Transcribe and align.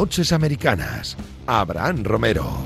Noches 0.00 0.32
Americanas. 0.32 1.14
Abraham 1.46 2.04
Romero. 2.04 2.56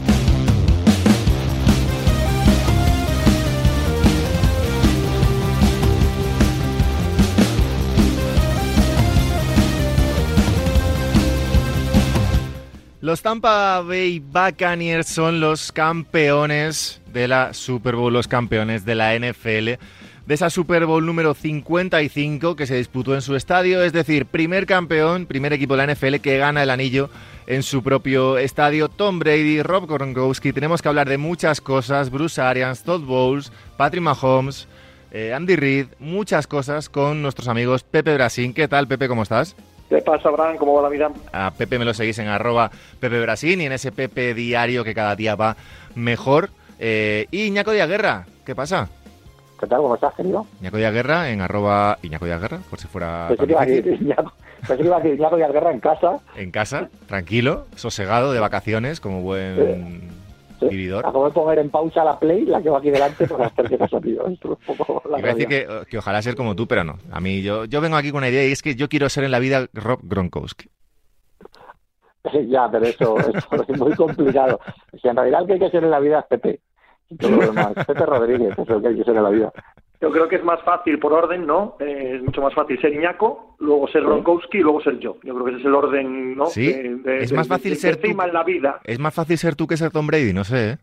Los 13.00 13.20
Tampa 13.22 13.80
Bay 13.80 14.20
Buccaneers 14.20 15.08
son 15.08 15.40
los 15.40 15.72
campeones 15.72 17.00
de 17.12 17.26
la 17.26 17.52
Super 17.52 17.96
Bowl, 17.96 18.12
los 18.12 18.28
campeones 18.28 18.84
de 18.84 18.94
la 18.94 19.18
NFL, 19.18 19.82
de 20.26 20.34
esa 20.34 20.48
Super 20.48 20.86
Bowl 20.86 21.04
número 21.04 21.34
55 21.34 22.56
que 22.56 22.66
se 22.66 22.76
disputó 22.76 23.14
en 23.14 23.20
su 23.20 23.36
estadio, 23.36 23.82
es 23.82 23.92
decir, 23.92 24.24
primer 24.26 24.64
campeón, 24.64 25.26
primer 25.26 25.52
equipo 25.52 25.76
de 25.76 25.86
la 25.86 25.94
NFL 25.94 26.16
que 26.16 26.38
gana 26.38 26.62
el 26.62 26.70
anillo 26.70 27.10
en 27.46 27.62
su 27.62 27.82
propio 27.82 28.38
estadio. 28.38 28.88
Tom 28.88 29.18
Brady, 29.18 29.62
Rob 29.62 29.86
Gronkowski, 29.86 30.52
tenemos 30.52 30.80
que 30.80 30.88
hablar 30.88 31.08
de 31.08 31.18
muchas 31.18 31.60
cosas, 31.60 32.10
Bruce 32.10 32.40
Arians, 32.40 32.84
Todd 32.84 33.02
Bowles, 33.02 33.52
Patrick 33.76 34.02
Mahomes, 34.02 34.66
eh, 35.12 35.34
Andy 35.34 35.56
Reid, 35.56 35.86
muchas 35.98 36.46
cosas 36.46 36.88
con 36.88 37.20
nuestros 37.20 37.48
amigos 37.48 37.82
Pepe 37.82 38.14
Brasín. 38.14 38.54
¿Qué 38.54 38.66
tal, 38.66 38.88
Pepe? 38.88 39.08
¿Cómo 39.08 39.24
estás? 39.24 39.54
¿Qué 39.90 39.98
pasa, 39.98 40.30
Abraham? 40.30 40.56
¿Cómo 40.56 40.74
va 40.74 40.82
la 40.82 40.88
vida? 40.88 41.12
A 41.32 41.50
Pepe 41.50 41.78
me 41.78 41.84
lo 41.84 41.92
seguís 41.92 42.18
en 42.18 42.28
arroba 42.28 42.70
Pepe 42.98 43.20
Brasín 43.20 43.60
y 43.60 43.66
en 43.66 43.72
ese 43.72 43.92
Pepe 43.92 44.32
diario 44.32 44.84
que 44.84 44.94
cada 44.94 45.14
día 45.14 45.36
va 45.36 45.56
mejor. 45.94 46.48
Eh, 46.78 47.26
y 47.30 47.44
Iñaco 47.44 47.72
de 47.72 47.86
Guerra, 47.86 48.26
¿qué 48.46 48.54
pasa? 48.54 48.88
¿Qué 49.64 49.70
tal? 49.70 49.80
¿Cómo 49.80 49.94
estás, 49.94 50.12
querido? 50.14 50.46
Iñaco 50.60 50.76
de 50.76 50.90
Guerra 50.90 51.30
en 51.30 51.40
arroba 51.40 51.96
Iñaco 52.02 52.26
de 52.26 52.36
Guerra, 52.36 52.58
por 52.68 52.78
si 52.78 52.86
fuera... 52.86 53.30
Que 53.34 53.46
iba 53.46 53.62
a 53.62 53.64
decir 53.64 53.98
Iñaco, 53.98 54.34
pensé 54.58 54.76
que 54.76 54.84
iba 54.84 54.96
a 54.96 55.00
decir 55.00 55.18
Iñaco 55.18 55.36
de 55.38 55.46
Guerra 55.48 55.72
en 55.72 55.80
casa. 55.80 56.20
En 56.36 56.50
casa, 56.50 56.90
tranquilo, 57.06 57.64
sosegado, 57.74 58.34
de 58.34 58.40
vacaciones, 58.40 59.00
como 59.00 59.22
buen 59.22 60.10
vividor. 60.60 61.06
Acabo 61.06 61.24
de 61.24 61.30
poner 61.30 61.58
en 61.60 61.70
pausa 61.70 62.04
la 62.04 62.18
play, 62.18 62.44
la 62.44 62.60
que 62.60 62.68
va 62.68 62.76
aquí 62.76 62.90
delante, 62.90 63.26
por 63.26 63.40
las 63.40 63.54
terceras 63.54 63.88
sonidos. 63.88 64.38
Iba 64.42 65.30
a 65.30 65.34
decir 65.34 65.48
que, 65.48 65.66
que, 65.88 65.96
ojalá 65.96 66.20
ser 66.20 66.34
como 66.34 66.54
tú, 66.54 66.68
pero 66.68 66.84
no. 66.84 66.98
A 67.10 67.20
mí, 67.20 67.40
yo, 67.40 67.64
yo 67.64 67.80
vengo 67.80 67.96
aquí 67.96 68.10
con 68.10 68.18
una 68.18 68.28
idea 68.28 68.46
y 68.46 68.52
es 68.52 68.60
que 68.60 68.74
yo 68.74 68.90
quiero 68.90 69.08
ser 69.08 69.24
en 69.24 69.30
la 69.30 69.38
vida 69.38 69.66
Rob 69.72 70.00
Gronkowski. 70.02 70.68
Ya, 72.48 72.68
pero 72.70 72.84
eso, 72.84 73.16
eso 73.18 73.64
es 73.66 73.78
muy 73.78 73.94
complicado. 73.94 74.60
Si 75.00 75.08
en 75.08 75.16
realidad 75.16 75.40
el 75.40 75.46
que 75.46 75.52
hay 75.54 75.58
que 75.58 75.70
ser 75.70 75.84
en 75.84 75.90
la 75.90 76.00
vida 76.00 76.20
es 76.20 76.26
Pepe. 76.26 76.60
Pepe 77.08 78.06
Rodríguez 78.06 78.58
es 78.58 78.68
el 78.68 78.82
que 78.82 78.88
hay 78.88 78.96
que 78.96 79.04
ser 79.04 79.16
en 79.16 79.22
la 79.22 79.30
vida. 79.30 79.52
Yo 80.00 80.10
creo 80.10 80.28
que 80.28 80.36
es 80.36 80.44
más 80.44 80.60
fácil 80.62 80.98
por 80.98 81.12
orden, 81.12 81.46
¿no? 81.46 81.76
Eh, 81.80 82.16
es 82.16 82.22
mucho 82.22 82.42
más 82.42 82.52
fácil 82.52 82.78
ser 82.80 82.92
Iñaco, 82.92 83.56
luego 83.58 83.88
ser 83.88 84.02
Gronkowski 84.02 84.58
y 84.58 84.60
luego 84.60 84.82
ser 84.82 84.98
yo. 84.98 85.16
Yo 85.22 85.32
creo 85.34 85.44
que 85.46 85.50
ese 85.52 85.60
es 85.60 85.66
el 85.66 85.74
orden, 85.74 86.36
¿no? 86.36 86.46
Sí, 86.46 86.70
de, 86.72 87.22
es 87.22 87.32
más 87.32 87.48
fácil 87.48 87.76
ser 87.76 87.96
tú. 87.96 88.08
en 88.08 88.32
la 88.32 88.44
vida. 88.44 88.80
Es 88.84 88.98
más 88.98 89.14
fácil 89.14 89.38
ser 89.38 89.56
tú 89.56 89.66
que 89.66 89.76
ser 89.76 89.90
Tom 89.90 90.06
Brady, 90.06 90.32
no 90.32 90.44
sé, 90.44 90.70
¿eh? 90.72 90.78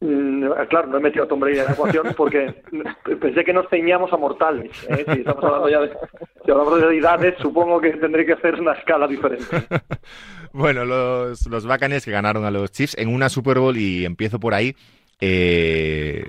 Mm, 0.00 0.44
claro, 0.68 0.88
no 0.88 0.98
he 0.98 1.00
metido 1.00 1.24
a 1.24 1.28
Tom 1.28 1.40
Brady 1.40 1.58
en 1.58 1.64
la 1.66 1.72
ecuación 1.72 2.06
porque 2.16 2.54
pensé 3.20 3.44
que 3.44 3.52
nos 3.52 3.68
ceñíamos 3.68 4.12
a 4.12 4.16
mortales. 4.16 4.70
¿eh? 4.88 5.04
Si 5.12 5.20
estamos 5.20 5.44
hablando 5.44 5.68
ya 5.68 5.80
de, 5.80 5.90
si 6.44 6.50
hablamos 6.50 6.80
de 6.80 6.98
edades, 6.98 7.34
supongo 7.38 7.80
que 7.80 7.90
tendré 7.90 8.24
que 8.24 8.32
hacer 8.32 8.60
una 8.60 8.72
escala 8.72 9.06
diferente. 9.06 9.44
bueno, 10.52 10.84
los, 10.84 11.46
los 11.46 11.66
Buccaneers 11.66 12.04
que 12.04 12.12
ganaron 12.12 12.44
a 12.44 12.50
los 12.50 12.70
Chiefs 12.70 12.96
en 12.98 13.08
una 13.08 13.28
Super 13.28 13.58
Bowl 13.58 13.76
y 13.76 14.04
empiezo 14.04 14.38
por 14.38 14.54
ahí. 14.54 14.74
Eh, 15.20 16.24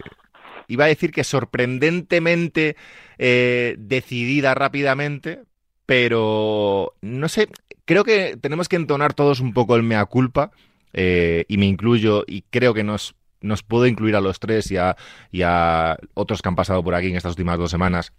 iba 0.68 0.86
a 0.86 0.88
decir 0.88 1.12
que 1.12 1.24
sorprendentemente 1.24 2.76
eh, 3.18 3.76
decidida 3.78 4.56
rápidamente, 4.56 5.42
pero 5.86 6.94
no 7.02 7.28
sé, 7.28 7.50
creo 7.86 8.04
que 8.04 8.38
tenemos 8.40 8.70
que 8.70 8.76
entonar 8.76 9.14
todos 9.14 9.40
un 9.40 9.54
poco 9.54 9.76
el 9.76 9.84
mea 9.84 10.06
culpa, 10.06 10.52
eh, 10.94 11.46
y 11.48 11.58
me 11.58 11.66
incluyo, 11.66 12.24
y 12.28 12.44
creo 12.50 12.74
que 12.74 12.84
nos, 12.84 13.16
nos 13.42 13.64
puedo 13.64 13.88
incluir 13.88 14.16
a 14.16 14.22
los 14.22 14.40
tres 14.40 14.72
y 14.72 14.78
a, 14.78 14.96
y 15.32 15.42
a 15.42 15.98
otros 16.14 16.42
que 16.42 16.50
han 16.50 16.56
pasado 16.56 16.84
por 16.84 16.96
aquí 16.96 17.08
en 17.08 17.16
estas 17.16 17.32
últimas 17.32 17.58
dos 17.58 17.72
semanas, 17.72 18.14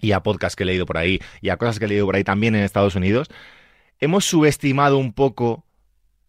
y 0.00 0.12
a 0.12 0.22
podcasts 0.22 0.56
que 0.56 0.62
he 0.62 0.66
leído 0.66 0.86
por 0.86 0.96
ahí, 0.96 1.20
y 1.40 1.50
a 1.50 1.56
cosas 1.56 1.78
que 1.78 1.84
he 1.84 1.88
leído 1.88 2.06
por 2.06 2.16
ahí 2.16 2.24
también 2.24 2.54
en 2.54 2.62
Estados 2.62 2.94
Unidos. 2.94 3.28
Hemos 3.98 4.24
subestimado 4.24 4.96
un 4.96 5.12
poco 5.12 5.66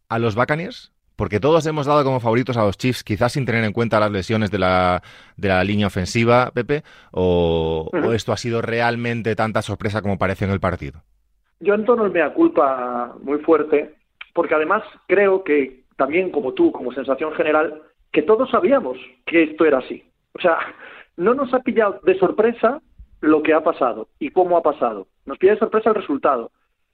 a 0.10 0.20
los 0.20 0.36
Buccaneers 0.36 0.92
porque 1.16 1.40
todos 1.40 1.66
hemos 1.68 1.86
dado 1.86 2.04
como 2.04 2.20
favoritos 2.20 2.58
a 2.58 2.64
los 2.64 2.78
Chiefs, 2.78 3.04
quizás 3.04 3.34
sin 3.34 3.46
tener 3.46 3.64
en 3.64 3.74
cuenta 3.74 4.00
las 4.00 4.12
lesiones 4.12 4.52
de 4.52 4.60
la, 4.60 5.02
de 5.38 5.50
la 5.50 5.64
línea 5.64 5.88
ofensiva, 5.88 6.52
Pepe, 6.54 6.84
o, 7.12 7.90
o, 7.92 8.14
esto 8.14 8.32
ha 8.32 8.38
sido 8.38 8.62
realmente 8.62 9.36
tanta 9.36 9.62
sorpresa 9.62 10.02
como 10.02 10.18
parece 10.18 10.46
en 10.46 10.52
el 10.52 10.60
partido? 10.60 11.02
Yo 11.60 11.76
entono 11.76 12.06
el 12.06 12.12
mea 12.12 12.34
culpa 12.34 13.16
muy 13.22 13.40
fuerte, 13.40 13.94
porque 14.34 14.56
además 14.56 14.84
creo 15.08 15.44
que 15.44 15.84
también 15.96 16.32
como 16.32 16.54
tú, 16.54 16.72
como 16.72 16.92
sensación 16.94 17.34
general, 17.34 17.82
que 18.12 18.24
todos 18.24 18.50
sabíamos 18.50 18.98
que 19.26 19.44
esto 19.44 19.66
era 19.66 19.80
así. 19.80 20.04
O 20.34 20.42
sea, 20.42 20.58
no 21.18 21.34
nos 21.34 21.54
ha 21.54 21.60
pillado 21.60 22.00
de 22.04 22.18
sorpresa 22.18 22.82
lo 23.20 23.44
que 23.44 23.54
ha 23.54 23.64
pasado 23.64 24.08
y 24.20 24.30
cómo 24.32 24.58
ha 24.58 24.64
pasado. 24.64 25.08
Nos 25.26 25.38
pilla 25.38 25.54
de 25.54 25.60
sorpresa 25.60 25.90
el 25.90 25.96
resultado 25.96 26.52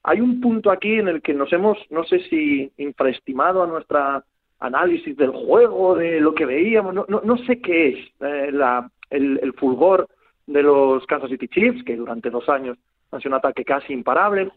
hay 0.07 0.21
un 0.21 0.39
punto 0.39 0.71
aquí 0.71 0.93
en 0.93 1.09
el 1.09 1.21
que 1.21 1.33
nos 1.33 1.51
hemos, 1.51 1.77
no 1.89 2.05
sé 2.05 2.19
si 2.29 2.71
infraestimado 2.77 3.61
a 3.61 3.67
nuestra 3.67 4.23
análisis 4.57 5.17
del 5.17 5.31
juego, 5.31 5.95
de 5.95 6.21
lo 6.21 6.33
que 6.33 6.45
veíamos, 6.45 6.93
no, 6.93 7.05
no, 7.09 7.19
no 7.25 7.37
sé 7.39 7.59
qué 7.59 7.89
es 7.89 7.97
eh, 8.21 8.51
la, 8.53 8.89
el, 9.09 9.53
fulgor 9.57 10.07
de 10.45 10.63
los 10.63 11.05
Kansas 11.07 11.29
City 11.29 11.49
Chiefs, 11.49 11.83
que 11.83 11.97
durante 11.97 12.29
dos 12.29 12.47
años 12.47 12.77
han 13.11 13.19
sido 13.19 13.31
un 13.31 13.39
ataque 13.39 13.65
casi 13.65 13.91
imparable, 13.91 14.49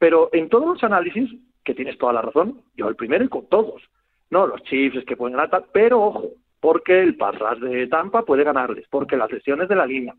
pero 0.00 0.30
en 0.32 0.48
todos 0.48 0.66
los 0.66 0.82
análisis, 0.82 1.30
que 1.62 1.74
tienes 1.74 1.96
toda 1.96 2.12
la 2.12 2.22
razón, 2.22 2.60
yo 2.76 2.88
el 2.88 2.96
primero 2.96 3.22
y 3.22 3.28
con 3.28 3.46
todos, 3.46 3.80
no, 4.30 4.48
los 4.48 4.64
Chiefs 4.64 4.96
es 4.96 5.04
que 5.04 5.16
pueden 5.16 5.36
ganar, 5.36 5.66
pero 5.72 6.02
ojo, 6.02 6.30
porque 6.58 7.00
el 7.00 7.16
pass 7.16 7.36
de 7.60 7.86
Tampa 7.86 8.22
puede 8.22 8.42
ganarles, 8.42 8.88
porque 8.90 9.16
las 9.16 9.30
lesiones 9.30 9.68
de 9.68 9.76
la 9.76 9.86
línea, 9.86 10.16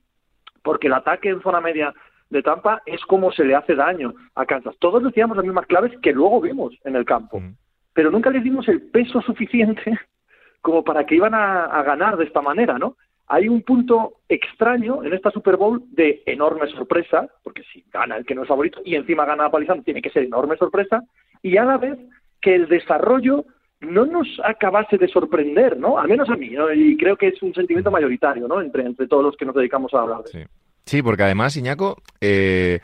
porque 0.63 0.87
el 0.87 0.93
ataque 0.93 1.27
en 1.27 1.41
zona 1.41 1.59
media 1.59 1.93
de 2.29 2.43
Tampa 2.43 2.81
es 2.85 3.01
como 3.05 3.31
se 3.31 3.43
le 3.43 3.55
hace 3.55 3.75
daño 3.75 4.13
a 4.35 4.45
Kansas. 4.45 4.75
Todos 4.79 5.03
decíamos 5.03 5.37
las 5.37 5.45
mismas 5.45 5.65
claves 5.65 5.91
que 6.01 6.11
luego 6.11 6.41
vimos 6.41 6.73
en 6.83 6.95
el 6.95 7.05
campo, 7.05 7.41
pero 7.93 8.11
nunca 8.11 8.29
les 8.29 8.43
dimos 8.43 8.67
el 8.67 8.81
peso 8.81 9.21
suficiente 9.21 9.99
como 10.61 10.83
para 10.83 11.05
que 11.05 11.15
iban 11.15 11.33
a, 11.33 11.65
a, 11.65 11.83
ganar 11.83 12.17
de 12.17 12.25
esta 12.25 12.41
manera, 12.41 12.77
¿no? 12.77 12.95
Hay 13.27 13.47
un 13.47 13.61
punto 13.61 14.13
extraño 14.27 15.03
en 15.03 15.13
esta 15.13 15.29
Super 15.29 15.55
Bowl 15.55 15.83
de 15.91 16.23
enorme 16.25 16.67
sorpresa, 16.67 17.27
porque 17.43 17.63
si 17.71 17.85
gana 17.93 18.17
el 18.17 18.25
que 18.25 18.33
no 18.33 18.41
es 18.41 18.47
favorito 18.47 18.81
y 18.83 18.95
encima 18.95 19.25
gana 19.25 19.45
a 19.45 19.51
Palizán, 19.51 19.83
tiene 19.83 20.01
que 20.01 20.09
ser 20.09 20.23
enorme 20.23 20.57
sorpresa, 20.57 21.03
y 21.43 21.57
a 21.57 21.63
la 21.63 21.77
vez 21.77 21.97
que 22.41 22.55
el 22.55 22.67
desarrollo 22.67 23.45
no 23.81 24.05
nos 24.05 24.27
acabase 24.43 24.97
de 24.97 25.07
sorprender, 25.07 25.77
¿no? 25.77 25.97
Al 25.97 26.07
menos 26.09 26.29
a 26.29 26.35
mí, 26.35 26.49
¿no? 26.49 26.71
y 26.73 26.97
creo 26.97 27.15
que 27.15 27.27
es 27.27 27.41
un 27.41 27.53
sentimiento 27.53 27.91
mayoritario, 27.91 28.47
¿no? 28.47 28.61
Entre, 28.61 28.83
entre 28.83 29.07
todos 29.07 29.23
los 29.23 29.37
que 29.37 29.45
nos 29.45 29.55
dedicamos 29.55 29.93
a 29.93 30.01
hablar 30.01 30.23
de 30.23 30.29
sí. 30.29 30.39
Sí, 30.89 31.03
porque 31.03 31.21
además, 31.21 31.55
Iñaco, 31.55 31.97
eh, 32.19 32.79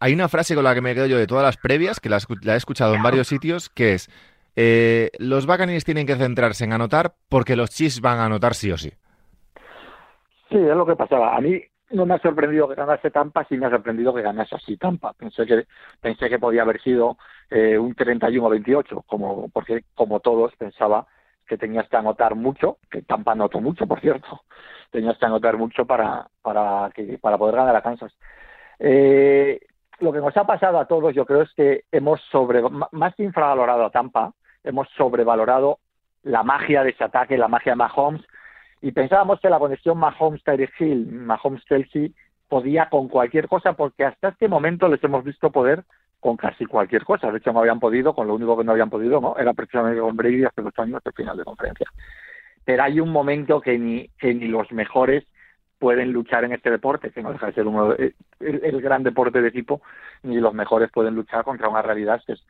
hay 0.00 0.14
una 0.14 0.30
frase 0.30 0.54
con 0.54 0.64
la 0.64 0.74
que 0.74 0.80
me 0.80 0.94
quedo 0.94 1.04
yo 1.04 1.18
de 1.18 1.26
todas 1.26 1.44
las 1.44 1.58
previas, 1.58 2.00
que 2.00 2.08
la, 2.08 2.16
he 2.16 2.56
escuchado 2.56 2.94
en 2.94 3.02
varios 3.02 3.28
sitios, 3.28 3.68
que 3.68 3.92
es, 3.92 4.08
eh, 4.56 5.10
los 5.18 5.44
Buccaneers 5.46 5.84
tienen 5.84 6.06
que 6.06 6.16
centrarse 6.16 6.64
en 6.64 6.72
anotar 6.72 7.12
porque 7.28 7.56
los 7.56 7.68
Chiefs 7.68 8.00
van 8.00 8.20
a 8.20 8.24
anotar 8.24 8.54
sí 8.54 8.72
o 8.72 8.78
sí. 8.78 8.88
Sí, 10.48 10.56
es 10.56 10.74
lo 10.74 10.86
que 10.86 10.96
pasaba. 10.96 11.36
A 11.36 11.42
mí 11.42 11.62
no 11.90 12.06
me 12.06 12.14
ha 12.14 12.18
sorprendido 12.20 12.66
que 12.66 12.74
ganase 12.74 13.10
Tampa, 13.10 13.44
sí 13.44 13.58
me 13.58 13.66
ha 13.66 13.70
sorprendido 13.70 14.14
que 14.14 14.22
ganase 14.22 14.54
así 14.54 14.78
Tampa. 14.78 15.12
Pensé 15.12 15.44
que 15.44 15.66
pensé 16.00 16.30
que 16.30 16.38
podía 16.38 16.62
haber 16.62 16.80
sido 16.80 17.18
eh, 17.50 17.76
un 17.76 17.94
31 17.94 18.46
o 18.46 18.48
28, 18.48 19.04
como 19.06 19.50
porque 19.50 19.84
como 19.94 20.20
todos 20.20 20.56
pensaba 20.56 21.06
que 21.50 21.58
tenías 21.58 21.88
que 21.88 21.96
anotar 21.96 22.36
mucho, 22.36 22.78
que 22.88 23.02
Tampa 23.02 23.32
anotó 23.32 23.60
mucho, 23.60 23.84
por 23.84 24.00
cierto, 24.00 24.42
tenías 24.92 25.18
que 25.18 25.26
anotar 25.26 25.56
mucho 25.56 25.84
para, 25.84 26.28
para, 26.42 26.92
que, 26.94 27.18
para 27.18 27.36
poder 27.38 27.56
ganar 27.56 27.74
a 27.74 27.82
Kansas. 27.82 28.16
Eh, 28.78 29.58
lo 29.98 30.12
que 30.12 30.20
nos 30.20 30.36
ha 30.36 30.44
pasado 30.44 30.78
a 30.78 30.84
todos, 30.84 31.12
yo 31.12 31.26
creo, 31.26 31.42
es 31.42 31.52
que 31.54 31.82
hemos 31.90 32.20
sobre, 32.30 32.62
más 32.92 33.16
que 33.16 33.24
infravalorado 33.24 33.84
a 33.84 33.90
Tampa, 33.90 34.32
hemos 34.62 34.88
sobrevalorado 34.90 35.80
la 36.22 36.44
magia 36.44 36.84
de 36.84 36.90
ese 36.90 37.02
ataque, 37.02 37.36
la 37.36 37.48
magia 37.48 37.72
de 37.72 37.78
Mahomes, 37.78 38.22
y 38.80 38.92
pensábamos 38.92 39.40
que 39.40 39.50
la 39.50 39.58
conexión 39.58 39.98
Mahomes-Tyreek 39.98 40.70
Hill, 40.78 41.08
Mahomes-Kelsey, 41.10 42.14
podía 42.48 42.88
con 42.88 43.08
cualquier 43.08 43.48
cosa, 43.48 43.72
porque 43.72 44.04
hasta 44.04 44.28
este 44.28 44.46
momento 44.46 44.86
les 44.86 45.02
hemos 45.02 45.24
visto 45.24 45.50
poder 45.50 45.82
con 46.20 46.36
casi 46.36 46.66
cualquier 46.66 47.04
cosa. 47.04 47.30
De 47.30 47.38
hecho, 47.38 47.52
no 47.52 47.60
habían 47.60 47.80
podido, 47.80 48.14
con 48.14 48.28
lo 48.28 48.34
único 48.34 48.56
que 48.56 48.64
no 48.64 48.72
habían 48.72 48.90
podido, 48.90 49.20
¿no? 49.20 49.36
Era 49.38 49.54
precisamente 49.54 50.00
con 50.00 50.16
Brady 50.16 50.44
hace 50.44 50.62
dos 50.62 50.78
años 50.78 51.00
el 51.04 51.12
final 51.12 51.36
de 51.36 51.44
conferencia. 51.44 51.86
Pero 52.64 52.82
hay 52.82 53.00
un 53.00 53.10
momento 53.10 53.60
que 53.60 53.78
ni, 53.78 54.08
que 54.18 54.34
ni 54.34 54.46
los 54.46 54.70
mejores 54.70 55.24
pueden 55.78 56.12
luchar 56.12 56.44
en 56.44 56.52
este 56.52 56.70
deporte, 56.70 57.10
que 57.10 57.22
no 57.22 57.32
deja 57.32 57.46
de 57.46 57.52
ser 57.54 57.66
uno 57.66 57.94
el, 57.94 58.14
el, 58.38 58.82
gran 58.82 59.02
deporte 59.02 59.40
de 59.40 59.48
equipo, 59.48 59.80
ni 60.22 60.36
los 60.36 60.52
mejores 60.52 60.90
pueden 60.92 61.14
luchar 61.14 61.42
contra 61.42 61.70
una 61.70 61.80
realidad 61.80 62.22
que 62.26 62.34
es 62.34 62.46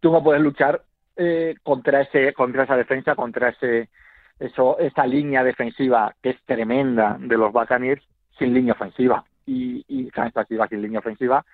tú 0.00 0.10
no 0.10 0.24
puedes 0.24 0.42
luchar 0.42 0.82
eh, 1.14 1.56
contra 1.62 2.00
ese 2.00 2.32
contra 2.32 2.64
esa 2.64 2.76
defensa, 2.76 3.14
contra 3.14 3.50
ese 3.50 3.90
eso 4.38 4.78
esa 4.78 5.06
línea 5.06 5.44
defensiva 5.44 6.14
que 6.22 6.30
es 6.30 6.42
tremenda 6.46 7.18
de 7.20 7.36
los 7.36 7.52
Buccaneers 7.52 8.02
sin 8.38 8.54
línea 8.54 8.72
ofensiva 8.72 9.24
y, 9.44 9.84
y 9.86 10.10
Kansas 10.10 10.48
City 10.48 10.60
sin 10.70 10.80
línea 10.80 11.00
ofensiva 11.00 11.44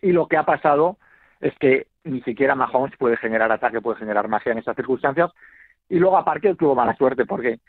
y 0.00 0.12
lo 0.12 0.26
que 0.28 0.38
ha 0.38 0.44
pasado 0.44 0.96
es 1.40 1.54
que 1.58 1.86
ni 2.04 2.20
siquiera 2.22 2.54
Mahomes 2.54 2.96
puede 2.96 3.16
generar 3.16 3.50
ataque, 3.50 3.80
puede 3.80 3.98
generar 3.98 4.28
magia 4.28 4.52
en 4.52 4.58
esas 4.58 4.76
circunstancias. 4.76 5.30
Y 5.88 5.98
luego 5.98 6.16
aparte 6.16 6.54
tuvo 6.54 6.74
mala 6.74 6.94
suerte 6.96 7.26
porque 7.26 7.60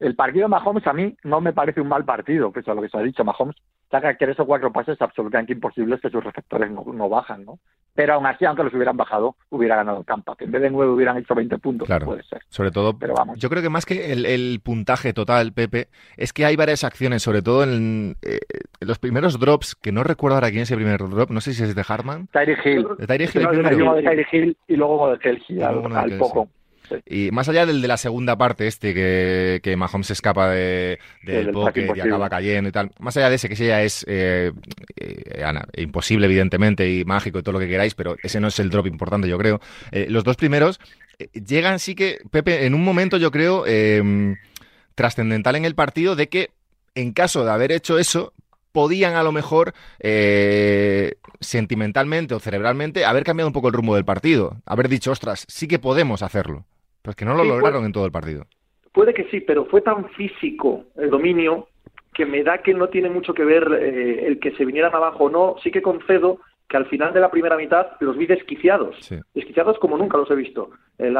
el 0.00 0.14
partido 0.14 0.44
de 0.44 0.50
Mahomes 0.50 0.86
a 0.86 0.92
mí 0.92 1.16
no 1.24 1.40
me 1.40 1.52
parece 1.52 1.80
un 1.80 1.88
mal 1.88 2.04
partido, 2.04 2.52
pese 2.52 2.70
a 2.70 2.74
lo 2.74 2.82
que 2.82 2.88
se 2.88 2.96
ha 2.96 3.02
dicho. 3.02 3.24
Mahomes 3.24 3.56
saca 3.90 4.16
tres 4.16 4.38
o 4.38 4.46
cuatro 4.46 4.72
pases 4.72 5.00
absolutamente 5.00 5.52
imposibles 5.52 6.00
que 6.00 6.10
sus 6.10 6.22
receptores 6.22 6.70
no, 6.70 7.08
bajan, 7.08 7.44
¿no? 7.44 7.58
Pero 7.94 8.14
aún 8.14 8.26
así, 8.26 8.44
aunque 8.44 8.62
los 8.62 8.72
hubieran 8.74 8.96
bajado, 8.96 9.34
hubiera 9.50 9.74
ganado 9.74 10.04
Tampa. 10.04 10.36
Que 10.36 10.44
en 10.44 10.52
vez 10.52 10.62
de 10.62 10.70
nueve 10.70 10.92
hubieran 10.92 11.16
hecho 11.18 11.34
20 11.34 11.58
puntos, 11.58 11.86
claro. 11.86 12.06
puede 12.06 12.22
ser. 12.22 12.42
Sobre 12.48 12.70
todo, 12.70 12.96
Pero 12.96 13.14
vamos. 13.14 13.38
yo 13.38 13.48
creo 13.50 13.62
que 13.62 13.70
más 13.70 13.86
que 13.86 14.12
el, 14.12 14.60
puntaje 14.62 15.12
total, 15.12 15.52
Pepe, 15.52 15.88
es 16.16 16.32
que 16.32 16.44
hay 16.44 16.54
varias 16.54 16.84
acciones, 16.84 17.22
sobre 17.22 17.42
todo 17.42 17.64
en, 17.64 18.16
eh, 18.22 18.38
los 18.80 19.00
primeros 19.00 19.40
drops, 19.40 19.74
que 19.74 19.90
no 19.90 20.04
recuerdo 20.04 20.36
ahora 20.36 20.50
quién 20.50 20.62
es 20.62 20.70
el 20.70 20.76
primer 20.76 20.98
drop, 20.98 21.30
no 21.30 21.40
sé 21.40 21.54
si 21.54 21.64
es 21.64 21.74
de 21.74 21.84
Hartman. 21.86 22.28
Tyree 22.28 22.56
Hill. 22.64 22.86
De 22.98 23.06
Tyree 23.06 23.28
Hill. 23.34 23.48
de 24.04 24.26
Hill 24.30 24.56
y 24.68 24.76
luego 24.76 25.10
de 25.10 25.18
Kelsey, 25.18 25.60
al, 25.60 26.18
poco. 26.18 26.48
Y 27.06 27.30
más 27.30 27.48
allá 27.48 27.66
del 27.66 27.82
de 27.82 27.88
la 27.88 27.96
segunda 27.96 28.36
parte, 28.36 28.66
este 28.66 28.94
que, 28.94 29.60
que 29.62 29.76
Mahomes 29.76 30.10
escapa 30.10 30.50
de, 30.50 30.98
del 31.22 31.50
pocket 31.50 31.90
y 31.94 32.00
acaba 32.00 32.28
cayendo 32.28 32.68
y 32.68 32.72
tal, 32.72 32.90
más 32.98 33.16
allá 33.16 33.30
de 33.30 33.36
ese, 33.36 33.48
que 33.48 33.54
ese 33.54 33.66
ya 33.66 33.82
es 33.82 34.04
eh, 34.08 34.52
eh, 34.96 35.44
imposible, 35.76 36.26
evidentemente, 36.26 36.90
y 36.90 37.04
mágico 37.04 37.38
y 37.38 37.42
todo 37.42 37.54
lo 37.54 37.58
que 37.58 37.68
queráis, 37.68 37.94
pero 37.94 38.16
ese 38.22 38.40
no 38.40 38.48
es 38.48 38.58
el 38.58 38.70
drop 38.70 38.86
importante, 38.86 39.28
yo 39.28 39.38
creo. 39.38 39.60
Eh, 39.92 40.06
los 40.08 40.24
dos 40.24 40.36
primeros 40.36 40.80
llegan 41.32 41.78
sí 41.78 41.94
que, 41.94 42.18
Pepe, 42.30 42.66
en 42.66 42.74
un 42.74 42.84
momento, 42.84 43.16
yo 43.16 43.30
creo, 43.30 43.66
em, 43.66 44.36
trascendental 44.94 45.56
en 45.56 45.64
el 45.64 45.74
partido 45.74 46.16
de 46.16 46.28
que, 46.28 46.50
en 46.94 47.12
caso 47.12 47.44
de 47.44 47.50
haber 47.50 47.72
hecho 47.72 47.98
eso, 47.98 48.32
podían 48.72 49.14
a 49.16 49.22
lo 49.22 49.32
mejor 49.32 49.74
sentimentalmente 51.40 52.34
o 52.34 52.40
cerebralmente 52.40 53.04
haber 53.04 53.24
cambiado 53.24 53.48
un 53.48 53.52
poco 53.52 53.68
el 53.68 53.74
rumbo 53.74 53.94
del 53.94 54.04
partido, 54.04 54.56
haber 54.66 54.88
dicho, 54.88 55.10
ostras, 55.10 55.44
sí 55.48 55.66
que 55.66 55.78
podemos 55.78 56.22
hacerlo. 56.22 56.64
Pues 57.02 57.16
que 57.16 57.24
no 57.24 57.34
lo 57.34 57.44
lograron 57.44 57.84
en 57.84 57.92
todo 57.92 58.04
el 58.06 58.12
partido. 58.12 58.44
Puede 58.92 59.14
que 59.14 59.24
sí, 59.30 59.40
pero 59.40 59.64
fue 59.66 59.80
tan 59.80 60.08
físico 60.10 60.84
el 60.96 61.10
dominio 61.10 61.68
que 62.18 62.26
me 62.26 62.42
da 62.42 62.58
que 62.58 62.74
no 62.74 62.88
tiene 62.88 63.08
mucho 63.08 63.32
que 63.32 63.44
ver 63.44 63.62
eh, 63.80 64.26
el 64.26 64.40
que 64.40 64.50
se 64.56 64.64
vinieran 64.64 64.92
abajo 64.92 65.26
o 65.26 65.30
no. 65.30 65.54
Sí 65.62 65.70
que 65.70 65.80
concedo 65.80 66.40
que 66.68 66.76
al 66.76 66.86
final 66.86 67.12
de 67.12 67.20
la 67.20 67.30
primera 67.30 67.56
mitad 67.56 67.92
los 68.00 68.16
vi 68.16 68.26
desquiciados, 68.26 68.96
desquiciados 69.34 69.78
como 69.78 69.96
nunca 69.96 70.18
los 70.18 70.28
he 70.32 70.34
visto. 70.34 70.70
Eh, 70.98 71.14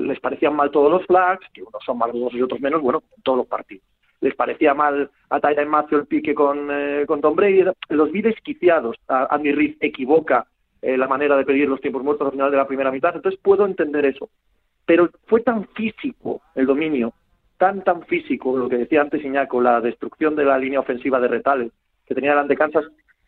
les 0.00 0.18
parecían 0.18 0.56
mal 0.56 0.72
todos 0.72 0.90
los 0.90 1.06
flags, 1.06 1.46
que 1.54 1.62
unos 1.62 1.80
son 1.84 1.96
más 1.96 2.10
y 2.12 2.42
otros 2.42 2.60
menos, 2.60 2.82
bueno, 2.82 3.04
en 3.16 3.22
todos 3.22 3.38
los 3.38 3.46
partidos. 3.46 3.84
Les 4.20 4.34
parecía 4.34 4.74
mal 4.74 5.08
a 5.30 5.38
Tyra 5.38 5.64
Macio 5.64 5.98
el 5.98 6.06
pique 6.06 6.34
con, 6.34 6.68
eh, 6.72 7.04
con 7.06 7.20
Tom 7.20 7.36
Brady, 7.36 7.64
los 7.90 8.10
vi 8.10 8.20
desquiciados. 8.20 8.96
A 9.06 9.32
Andy 9.32 9.52
Reid 9.52 9.76
equivoca 9.78 10.44
la 10.82 11.08
manera 11.08 11.36
de 11.36 11.44
pedir 11.44 11.68
los 11.68 11.80
tiempos 11.80 12.02
muertos 12.02 12.26
al 12.26 12.32
final 12.32 12.50
de 12.50 12.56
la 12.56 12.66
primera 12.66 12.92
mitad, 12.92 13.14
entonces 13.14 13.40
puedo 13.42 13.64
entender 13.64 14.04
eso 14.06 14.28
pero 14.86 15.10
fue 15.26 15.42
tan 15.42 15.66
físico 15.68 16.40
el 16.54 16.66
dominio, 16.66 17.12
tan, 17.58 17.82
tan 17.82 18.02
físico, 18.06 18.56
lo 18.56 18.68
que 18.68 18.78
decía 18.78 19.02
antes 19.02 19.24
Iñaco, 19.24 19.60
la 19.60 19.80
destrucción 19.80 20.36
de 20.36 20.44
la 20.44 20.58
línea 20.58 20.80
ofensiva 20.80 21.20
de 21.20 21.28
Retales 21.28 21.72
que 22.06 22.14
tenía 22.14 22.30
delante 22.30 22.56
Kansas, 22.56 22.84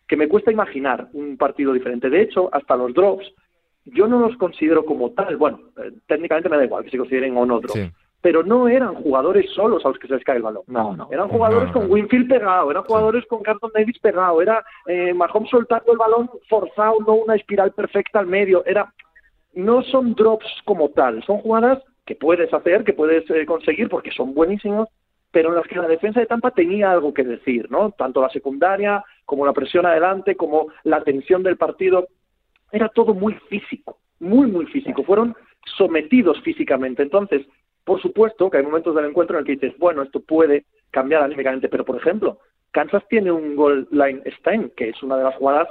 que 0.07 0.17
me 0.17 0.27
cuesta 0.27 0.51
imaginar 0.51 1.09
un 1.13 1.37
partido 1.37 1.73
diferente. 1.73 2.09
De 2.09 2.21
hecho, 2.21 2.49
hasta 2.53 2.75
los 2.75 2.93
drops, 2.93 3.31
yo 3.85 4.07
no 4.07 4.19
los 4.19 4.35
considero 4.37 4.85
como 4.85 5.11
tal. 5.11 5.37
Bueno, 5.37 5.59
eh, 5.77 5.91
técnicamente 6.07 6.49
me 6.49 6.57
da 6.57 6.65
igual 6.65 6.83
que 6.83 6.89
se 6.91 6.97
consideren 6.97 7.37
o 7.37 7.45
no 7.45 7.59
drops. 7.59 7.91
Pero 8.21 8.43
no 8.43 8.67
eran 8.67 8.95
jugadores 8.95 9.49
solos 9.51 9.85
a 9.85 9.89
los 9.89 9.99
que 9.99 10.07
se 10.07 10.15
les 10.15 10.23
cae 10.25 10.37
el 10.37 10.43
balón. 10.43 10.63
No, 10.67 10.93
no. 10.93 11.07
Eran 11.09 11.29
jugadores 11.29 11.71
con 11.71 11.89
Winfield 11.89 12.27
pegado, 12.27 12.69
eran 12.69 12.83
jugadores 12.83 13.25
con 13.27 13.41
Carlton 13.41 13.71
Davis 13.73 13.97
pegado, 13.99 14.41
era 14.41 14.61
eh, 14.87 15.13
Mahomes 15.13 15.49
soltando 15.49 15.93
el 15.93 15.97
balón 15.97 16.29
forzado, 16.49 16.95
no 17.07 17.13
una 17.13 17.35
espiral 17.35 17.71
perfecta 17.71 18.19
al 18.19 18.27
medio. 18.27 18.65
Era 18.65 18.93
no 19.53 19.83
son 19.83 20.13
drops 20.13 20.47
como 20.65 20.89
tal, 20.89 21.23
son 21.23 21.39
jugadas 21.39 21.83
que 22.05 22.15
puedes 22.15 22.53
hacer, 22.53 22.83
que 22.83 22.93
puedes 22.93 23.29
eh, 23.29 23.45
conseguir 23.45 23.89
porque 23.89 24.11
son 24.11 24.33
buenísimos, 24.33 24.89
pero 25.31 25.49
en 25.49 25.55
las 25.55 25.67
que 25.67 25.75
la 25.75 25.87
defensa 25.87 26.19
de 26.19 26.25
Tampa 26.25 26.51
tenía 26.51 26.91
algo 26.91 27.13
que 27.13 27.23
decir, 27.23 27.69
¿no? 27.69 27.91
Tanto 27.91 28.21
la 28.21 28.29
secundaria 28.29 29.03
como 29.25 29.45
la 29.45 29.53
presión 29.53 29.85
adelante, 29.85 30.35
como 30.35 30.67
la 30.83 31.03
tensión 31.03 31.43
del 31.43 31.57
partido, 31.57 32.07
era 32.71 32.89
todo 32.89 33.13
muy 33.13 33.33
físico, 33.47 33.99
muy, 34.19 34.47
muy 34.47 34.65
físico. 34.65 35.03
Fueron 35.03 35.35
sometidos 35.77 36.41
físicamente. 36.41 37.03
Entonces, 37.03 37.45
por 37.83 38.01
supuesto 38.01 38.49
que 38.49 38.57
hay 38.57 38.63
momentos 38.63 38.95
del 38.95 39.05
encuentro 39.05 39.37
en 39.37 39.41
el 39.41 39.45
que 39.45 39.65
dices, 39.65 39.77
bueno, 39.79 40.01
esto 40.01 40.19
puede 40.19 40.65
cambiar 40.91 41.23
anímicamente, 41.23 41.69
pero 41.69 41.85
por 41.85 41.97
ejemplo, 41.97 42.39
Kansas 42.71 43.03
tiene 43.09 43.31
un 43.31 43.55
goal 43.55 43.87
line 43.91 44.21
Stein, 44.39 44.71
que 44.75 44.89
es 44.89 45.03
una 45.03 45.17
de 45.17 45.23
las 45.23 45.35
jugadas 45.35 45.67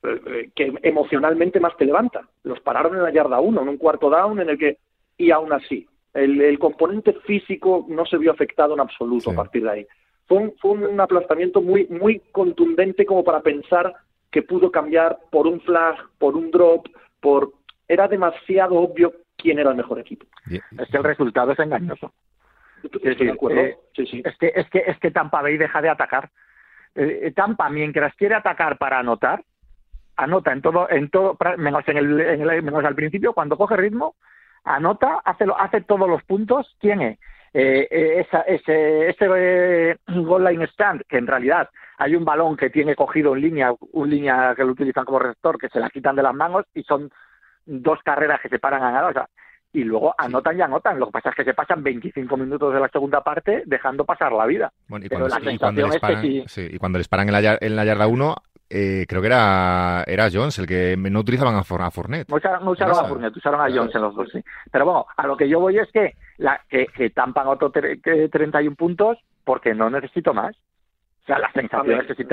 que 0.00 0.72
emocionalmente 0.82 1.60
más 1.60 1.76
te 1.76 1.84
levanta. 1.84 2.22
Los 2.44 2.60
pararon 2.60 2.96
en 2.96 3.02
la 3.02 3.12
yarda 3.12 3.40
uno, 3.40 3.62
en 3.62 3.68
un 3.68 3.78
cuarto 3.78 4.08
down 4.10 4.40
en 4.40 4.50
el 4.50 4.58
que, 4.58 4.78
y 5.16 5.30
aún 5.30 5.52
así, 5.52 5.86
el, 6.14 6.58
componente 6.58 7.12
físico 7.26 7.84
no 7.88 8.06
se 8.06 8.18
vio 8.18 8.32
afectado 8.32 8.74
en 8.74 8.80
absoluto 8.80 9.30
a 9.30 9.34
partir 9.34 9.62
de 9.62 9.70
ahí. 9.70 9.86
Fue 10.26 10.38
un, 10.38 10.54
fue 10.58 10.72
un 10.72 11.00
aplastamiento 11.00 11.62
muy, 11.62 11.86
muy 11.86 12.20
contundente 12.32 13.06
como 13.06 13.24
para 13.24 13.40
pensar 13.40 13.94
que 14.30 14.42
pudo 14.42 14.70
cambiar 14.70 15.18
por 15.30 15.46
un 15.46 15.60
flag, 15.60 15.96
por 16.18 16.36
un 16.36 16.50
drop, 16.50 16.86
por... 17.20 17.52
Era 17.86 18.06
demasiado 18.06 18.74
obvio 18.76 19.14
quién 19.36 19.58
era 19.58 19.70
el 19.70 19.76
mejor 19.76 19.98
equipo. 19.98 20.26
Es 20.50 20.88
que 20.90 20.96
el 20.98 21.04
resultado 21.04 21.52
es 21.52 21.58
engañoso. 21.58 22.12
Eh, 22.84 23.76
es, 23.94 24.36
que, 24.38 24.52
es, 24.54 24.68
que, 24.68 24.78
es 24.86 24.98
que 24.98 25.10
Tampa 25.10 25.40
Bay 25.42 25.56
deja 25.56 25.80
de 25.80 25.88
atacar. 25.88 26.30
Eh, 26.94 27.32
Tampa, 27.34 27.70
mientras 27.70 28.14
quiere 28.14 28.34
atacar 28.34 28.76
para 28.76 28.98
anotar, 28.98 29.42
anota 30.18 30.52
en 30.52 30.60
todo, 30.60 30.90
en 30.90 31.08
todo, 31.08 31.36
menos 31.56 31.86
en 31.86 31.96
el, 31.96 32.20
en 32.20 32.40
el 32.42 32.62
menos 32.62 32.84
al 32.84 32.94
principio, 32.94 33.32
cuando 33.32 33.56
coge 33.56 33.76
ritmo, 33.76 34.16
anota, 34.64 35.20
hace, 35.24 35.46
hace 35.56 35.80
todos 35.82 36.08
los 36.08 36.22
puntos. 36.24 36.76
¿Quién 36.80 37.00
es? 37.00 37.18
Eh, 37.54 37.88
eh 37.90 38.20
esa, 38.20 38.42
ese, 38.42 39.08
ese 39.08 39.26
eh, 39.36 39.96
goal 40.06 40.44
line 40.44 40.66
stand, 40.66 41.02
que 41.08 41.18
en 41.18 41.26
realidad 41.26 41.70
hay 41.96 42.14
un 42.16 42.24
balón 42.24 42.56
que 42.56 42.68
tiene 42.68 42.94
cogido 42.94 43.34
en 43.34 43.40
línea, 43.40 43.72
un 43.92 44.10
línea 44.10 44.54
que 44.54 44.64
lo 44.64 44.72
utilizan 44.72 45.04
como 45.04 45.20
receptor, 45.20 45.58
que 45.58 45.68
se 45.68 45.80
la 45.80 45.88
quitan 45.88 46.16
de 46.16 46.22
las 46.22 46.34
manos 46.34 46.66
y 46.74 46.82
son 46.82 47.10
dos 47.64 48.00
carreras 48.02 48.40
que 48.40 48.48
se 48.48 48.58
paran 48.58 48.82
a 48.82 48.90
nada. 48.90 49.08
O 49.08 49.12
sea, 49.12 49.28
y 49.78 49.84
luego 49.84 50.12
anotan 50.18 50.58
y 50.58 50.60
anotan. 50.60 50.98
Lo 50.98 51.06
que 51.06 51.12
pasa 51.12 51.30
es 51.30 51.36
que 51.36 51.44
se 51.44 51.54
pasan 51.54 51.82
25 51.82 52.36
minutos 52.36 52.74
de 52.74 52.80
la 52.80 52.88
segunda 52.88 53.22
parte 53.22 53.62
dejando 53.66 54.04
pasar 54.04 54.32
la 54.32 54.44
vida. 54.46 54.72
y, 54.88 55.08
cuando, 55.08 55.28
les 55.86 55.98
paran, 56.00 56.24
y 56.24 56.78
cuando 56.78 56.98
les 56.98 57.08
paran 57.08 57.28
en 57.28 57.32
la, 57.32 57.58
en 57.60 57.76
la 57.76 57.84
yarda 57.84 58.08
1, 58.08 58.34
eh, 58.70 59.06
creo 59.08 59.20
que 59.20 59.28
era, 59.28 60.02
era 60.06 60.28
Jones 60.32 60.58
el 60.58 60.66
que 60.66 60.96
no 60.96 61.20
utilizaban 61.20 61.54
a, 61.54 61.60
a 61.60 61.90
Fournette. 61.90 62.28
No 62.28 62.36
usaron, 62.36 62.98
a 62.98 63.04
Fournette, 63.04 63.36
usaron 63.36 63.60
a 63.60 63.70
Jones 63.72 63.94
en 63.94 64.02
los 64.02 64.14
dos, 64.14 64.28
sí. 64.32 64.42
Pero 64.70 64.84
bueno, 64.84 65.06
a 65.16 65.26
lo 65.26 65.36
que 65.36 65.48
yo 65.48 65.60
voy 65.60 65.78
es 65.78 65.88
que, 65.92 66.14
la, 66.38 66.60
que, 66.68 66.86
que 66.86 67.10
Tampa 67.10 67.42
anotó 67.42 67.70
31 67.70 68.74
puntos 68.74 69.18
porque 69.44 69.74
no 69.74 69.88
necesito 69.90 70.34
más. 70.34 70.56
O 71.22 71.26
sea, 71.26 71.38
la 71.38 71.52
sensación 71.52 72.00
es 72.00 72.06
que 72.06 72.14
si, 72.14 72.24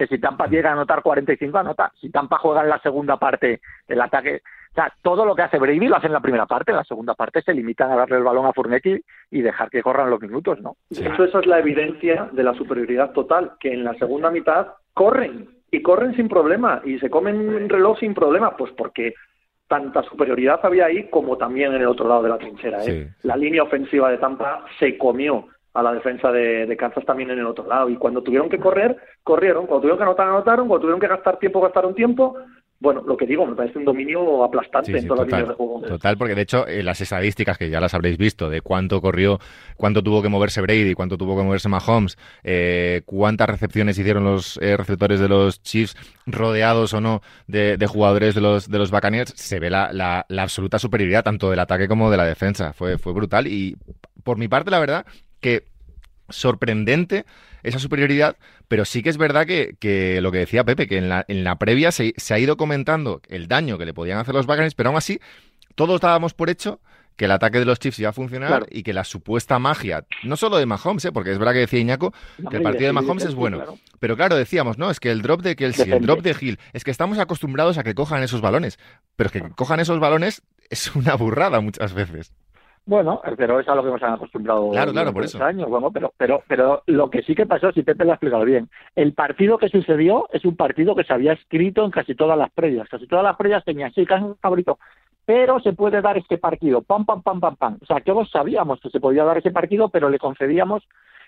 que 0.00 0.06
si 0.06 0.18
Tampa 0.18 0.46
llega 0.46 0.70
a 0.70 0.72
anotar 0.72 1.02
45, 1.02 1.58
anota. 1.58 1.92
Si 2.00 2.08
Tampa 2.08 2.38
juega 2.38 2.62
en 2.62 2.70
la 2.70 2.78
segunda 2.78 3.18
parte 3.18 3.60
el 3.86 4.00
ataque, 4.00 4.40
o 4.70 4.74
sea, 4.74 4.90
todo 5.02 5.26
lo 5.26 5.34
que 5.34 5.42
hace 5.42 5.58
Brady 5.58 5.88
lo 5.88 5.96
hace 5.96 6.06
en 6.06 6.14
la 6.14 6.20
primera 6.20 6.46
parte, 6.46 6.70
en 6.70 6.78
la 6.78 6.84
segunda 6.84 7.12
parte 7.12 7.42
se 7.42 7.52
limitan 7.52 7.92
a 7.92 7.96
darle 7.96 8.16
el 8.16 8.22
balón 8.22 8.46
a 8.46 8.54
Fournette 8.54 9.04
y 9.30 9.42
dejar 9.42 9.68
que 9.68 9.82
corran 9.82 10.08
los 10.08 10.22
minutos, 10.22 10.58
¿no? 10.62 10.76
Eso, 10.88 11.22
eso 11.22 11.40
es 11.40 11.46
la 11.46 11.58
evidencia 11.58 12.30
de 12.32 12.42
la 12.42 12.54
superioridad 12.54 13.12
total, 13.12 13.52
que 13.60 13.74
en 13.74 13.84
la 13.84 13.92
segunda 13.96 14.30
mitad 14.30 14.68
corren 14.94 15.50
y 15.70 15.82
corren 15.82 16.16
sin 16.16 16.28
problema 16.28 16.80
y 16.82 16.98
se 16.98 17.10
comen 17.10 17.36
un 17.36 17.68
reloj 17.68 17.98
sin 17.98 18.14
problema, 18.14 18.56
pues 18.56 18.72
porque 18.72 19.12
tanta 19.68 20.02
superioridad 20.04 20.60
había 20.62 20.86
ahí 20.86 21.10
como 21.10 21.36
también 21.36 21.74
en 21.74 21.82
el 21.82 21.88
otro 21.88 22.08
lado 22.08 22.22
de 22.22 22.30
la 22.30 22.38
trinchera. 22.38 22.82
¿eh? 22.86 23.10
La 23.22 23.36
línea 23.36 23.64
ofensiva 23.64 24.10
de 24.10 24.16
Tampa 24.16 24.64
se 24.78 24.96
comió 24.96 25.48
a 25.72 25.82
la 25.82 25.92
defensa 25.92 26.32
de, 26.32 26.66
de, 26.66 26.76
Kansas 26.76 27.04
también 27.04 27.30
en 27.30 27.38
el 27.38 27.46
otro 27.46 27.66
lado. 27.66 27.88
Y 27.88 27.96
cuando 27.96 28.22
tuvieron 28.22 28.48
que 28.48 28.58
correr, 28.58 28.96
corrieron. 29.22 29.66
Cuando 29.66 29.82
tuvieron 29.82 29.98
que 29.98 30.04
anotar, 30.04 30.28
anotaron. 30.28 30.68
Cuando 30.68 30.82
tuvieron 30.82 31.00
que 31.00 31.08
gastar 31.08 31.38
tiempo, 31.38 31.60
gastaron 31.60 31.94
tiempo 31.94 32.36
bueno, 32.80 33.02
lo 33.06 33.14
que 33.14 33.26
digo, 33.26 33.44
me 33.44 33.54
parece 33.54 33.78
un 33.78 33.84
dominio 33.84 34.42
aplastante 34.42 34.96
en 34.96 35.06
todas 35.06 35.26
las 35.26 35.26
líneas 35.28 35.48
de 35.48 35.54
juego. 35.54 35.82
Total, 35.82 36.16
porque 36.16 36.34
de 36.34 36.40
hecho 36.40 36.66
eh, 36.66 36.82
las 36.82 37.02
estadísticas 37.02 37.58
que 37.58 37.68
ya 37.68 37.78
las 37.78 37.92
habréis 37.92 38.16
visto 38.16 38.48
de 38.48 38.62
cuánto 38.62 39.02
corrió, 39.02 39.38
cuánto 39.76 40.02
tuvo 40.02 40.22
que 40.22 40.30
moverse 40.30 40.62
Brady, 40.62 40.94
cuánto 40.94 41.18
tuvo 41.18 41.36
que 41.36 41.42
moverse 41.42 41.68
Mahomes, 41.68 42.16
eh, 42.42 43.02
cuántas 43.04 43.50
recepciones 43.50 43.98
hicieron 43.98 44.24
los 44.24 44.58
eh, 44.62 44.78
receptores 44.78 45.20
de 45.20 45.28
los 45.28 45.62
Chiefs, 45.62 45.94
rodeados 46.24 46.94
o 46.94 47.02
no 47.02 47.20
de, 47.46 47.76
jugadores 47.86 48.34
de 48.34 48.40
los 48.40 48.70
de 48.70 48.78
los 48.78 48.90
Buccaneers, 48.90 49.34
se 49.36 49.60
ve 49.60 49.68
la, 49.68 49.92
la, 49.92 50.24
la, 50.28 50.42
absoluta 50.42 50.78
superioridad 50.78 51.22
tanto 51.22 51.50
del 51.50 51.60
ataque 51.60 51.86
como 51.86 52.10
de 52.10 52.16
la 52.16 52.24
defensa. 52.24 52.72
Fue, 52.72 52.96
fue 52.96 53.12
brutal 53.12 53.46
y 53.46 53.76
por 54.24 54.38
mi 54.38 54.48
parte, 54.48 54.70
la 54.70 54.78
verdad, 54.78 55.04
que 55.40 55.64
sorprendente 56.28 57.24
esa 57.62 57.78
superioridad, 57.78 58.36
pero 58.68 58.84
sí 58.84 59.02
que 59.02 59.10
es 59.10 59.18
verdad 59.18 59.46
que, 59.46 60.18
lo 60.22 60.32
que 60.32 60.38
decía 60.38 60.64
Pepe, 60.64 60.86
que 60.86 60.98
en 60.98 61.08
la, 61.08 61.24
en 61.28 61.44
la 61.44 61.58
previa 61.58 61.92
se, 61.92 62.14
ha 62.30 62.38
ido 62.38 62.56
comentando 62.56 63.20
el 63.28 63.48
daño 63.48 63.78
que 63.78 63.84
le 63.84 63.94
podían 63.94 64.18
hacer 64.18 64.34
los 64.34 64.46
Buccaneers, 64.46 64.74
pero 64.74 64.90
aún 64.90 64.98
así 64.98 65.20
todos 65.74 66.00
dábamos 66.00 66.34
por 66.34 66.50
hecho 66.50 66.80
que 67.16 67.26
el 67.26 67.32
ataque 67.32 67.58
de 67.58 67.66
los 67.66 67.78
Chiefs 67.78 67.98
iba 67.98 68.08
a 68.08 68.14
funcionar 68.14 68.66
y 68.70 68.82
que 68.82 68.94
la 68.94 69.04
supuesta 69.04 69.58
magia, 69.58 70.06
no 70.22 70.36
solo 70.36 70.56
de 70.56 70.64
Mahomes, 70.64 71.04
¿eh? 71.04 71.12
porque 71.12 71.32
es 71.32 71.38
verdad 71.38 71.52
que 71.52 71.58
decía 71.58 71.78
Iñaco 71.78 72.14
que 72.48 72.56
el 72.56 72.62
partido 72.62 72.86
de 72.86 72.92
Mahomes 72.94 73.24
es 73.26 73.34
bueno, 73.34 73.78
pero 73.98 74.16
claro, 74.16 74.36
decíamos, 74.36 74.78
no, 74.78 74.90
es 74.90 75.00
que 75.00 75.10
el 75.10 75.20
drop 75.20 75.42
de 75.42 75.54
Kelsey, 75.54 75.92
el 75.92 76.06
drop 76.06 76.22
de 76.22 76.34
Hill, 76.40 76.58
es 76.72 76.82
que 76.82 76.90
estamos 76.90 77.18
acostumbrados 77.18 77.76
a 77.76 77.82
que 77.82 77.94
cojan 77.94 78.22
esos 78.22 78.40
balones, 78.40 78.78
pero 79.16 79.26
es 79.26 79.32
que 79.32 79.50
cojan 79.50 79.80
esos 79.80 80.00
balones 80.00 80.42
es 80.70 80.94
una 80.94 81.14
burrada 81.14 81.60
muchas 81.60 81.92
veces. 81.92 82.32
Bueno, 82.86 83.20
pero 83.36 83.60
es 83.60 83.68
a 83.68 83.74
lo 83.74 83.84
que 83.84 83.90
nos 83.90 84.02
han 84.02 84.14
acostumbrado 84.14 84.70
claro, 84.70 84.92
claro, 84.92 85.12
por 85.12 85.24
eso. 85.24 85.42
años. 85.44 85.68
Bueno, 85.68 85.90
pero, 85.92 86.12
pero, 86.16 86.42
pero 86.48 86.82
lo 86.86 87.08
que 87.10 87.22
sí 87.22 87.34
que 87.34 87.46
pasó, 87.46 87.70
si 87.72 87.82
Pepe 87.82 88.04
lo 88.04 88.10
ha 88.10 88.14
explicado 88.14 88.44
bien, 88.44 88.68
el 88.96 89.12
partido 89.12 89.58
que 89.58 89.68
sucedió 89.68 90.26
es 90.32 90.44
un 90.44 90.56
partido 90.56 90.96
que 90.96 91.04
se 91.04 91.12
había 91.12 91.34
escrito 91.34 91.84
en 91.84 91.90
casi 91.90 92.14
todas 92.14 92.36
las 92.36 92.50
previas. 92.50 92.88
Casi 92.88 93.06
todas 93.06 93.24
las 93.24 93.36
previas 93.36 93.64
tenían, 93.64 93.92
sí, 93.92 94.04
casi 94.06 94.24
un 94.24 94.36
favorito, 94.36 94.78
pero 95.24 95.60
se 95.60 95.72
puede 95.74 96.00
dar 96.00 96.16
este 96.16 96.38
partido, 96.38 96.82
pam, 96.82 97.04
pam, 97.04 97.22
pam, 97.22 97.38
pam, 97.38 97.56
pam. 97.56 97.78
O 97.80 97.86
sea, 97.86 98.00
todos 98.00 98.28
sabíamos 98.30 98.80
que 98.80 98.90
se 98.90 98.98
podía 98.98 99.24
dar 99.24 99.38
ese 99.38 99.52
partido, 99.52 99.88
pero 99.88 100.08
le 100.08 100.18
concedíamos 100.18 100.82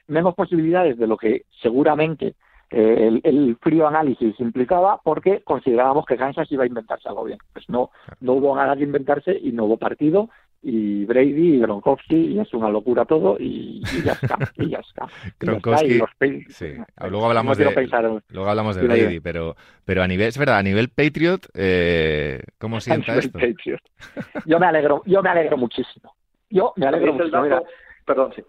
menos 0.09 0.35
posibilidades 0.35 0.99
de 0.99 1.07
lo 1.07 1.17
que 1.17 1.45
seguramente 1.61 2.35
eh, 2.71 3.07
el, 3.07 3.21
el, 3.23 3.57
frío 3.61 3.87
análisis 3.87 4.41
implicaba 4.41 4.99
porque 5.05 5.43
considerábamos 5.43 6.07
que 6.07 6.17
Kansas 6.17 6.51
iba 6.51 6.65
a 6.65 6.67
inventarse 6.67 7.09
algo 7.09 7.25
bien. 7.25 7.39
Pues 7.53 7.69
no, 7.69 7.91
no 8.21 8.33
hubo 8.33 8.57
nada 8.57 8.75
que 8.75 8.83
inventarse 8.83 9.39
y 9.41 9.53
no 9.53 9.67
hubo 9.67 9.77
partido 9.77 10.31
y 10.63 11.05
Brady 11.05 11.57
y 11.57 11.59
Gronkowski 11.59 12.17
y 12.17 12.39
es 12.39 12.55
una 12.55 12.69
locura 12.69 13.05
todo 13.05 13.37
y, 13.39 13.83
ya 14.05 14.13
está 14.13 14.39
y 14.57 14.69
ya 14.69 14.79
está, 14.79 15.07
Gronkowski, 15.41 16.01
sí. 16.49 16.75
luego 17.09 17.27
hablamos 17.27 17.59
de 17.59 17.65
luego 18.29 18.49
hablamos 18.49 18.77
de 18.77 18.83
Brady 18.83 19.21
pero 19.21 19.57
pero 19.85 20.03
a 20.03 20.09
nivel 20.09 20.29
es 20.29 20.39
verdad 20.39 20.59
a 20.59 20.63
nivel 20.63 20.89
Patriot 20.89 21.49
eh, 21.55 22.43
cómo 22.59 22.81
sienta 22.81 23.17
esto 23.17 23.39
yo 24.47 24.59
me 24.61 24.67
alegro 24.67 25.03
yo 25.07 25.23
me 25.23 25.31
alegro 25.31 25.57
muchísimo. 25.57 26.15
Yo 26.49 26.73
me 26.77 26.87
alegro 26.87 27.15
muchísimo 27.15 27.63
perdón 28.05 28.33
sí. 28.35 28.43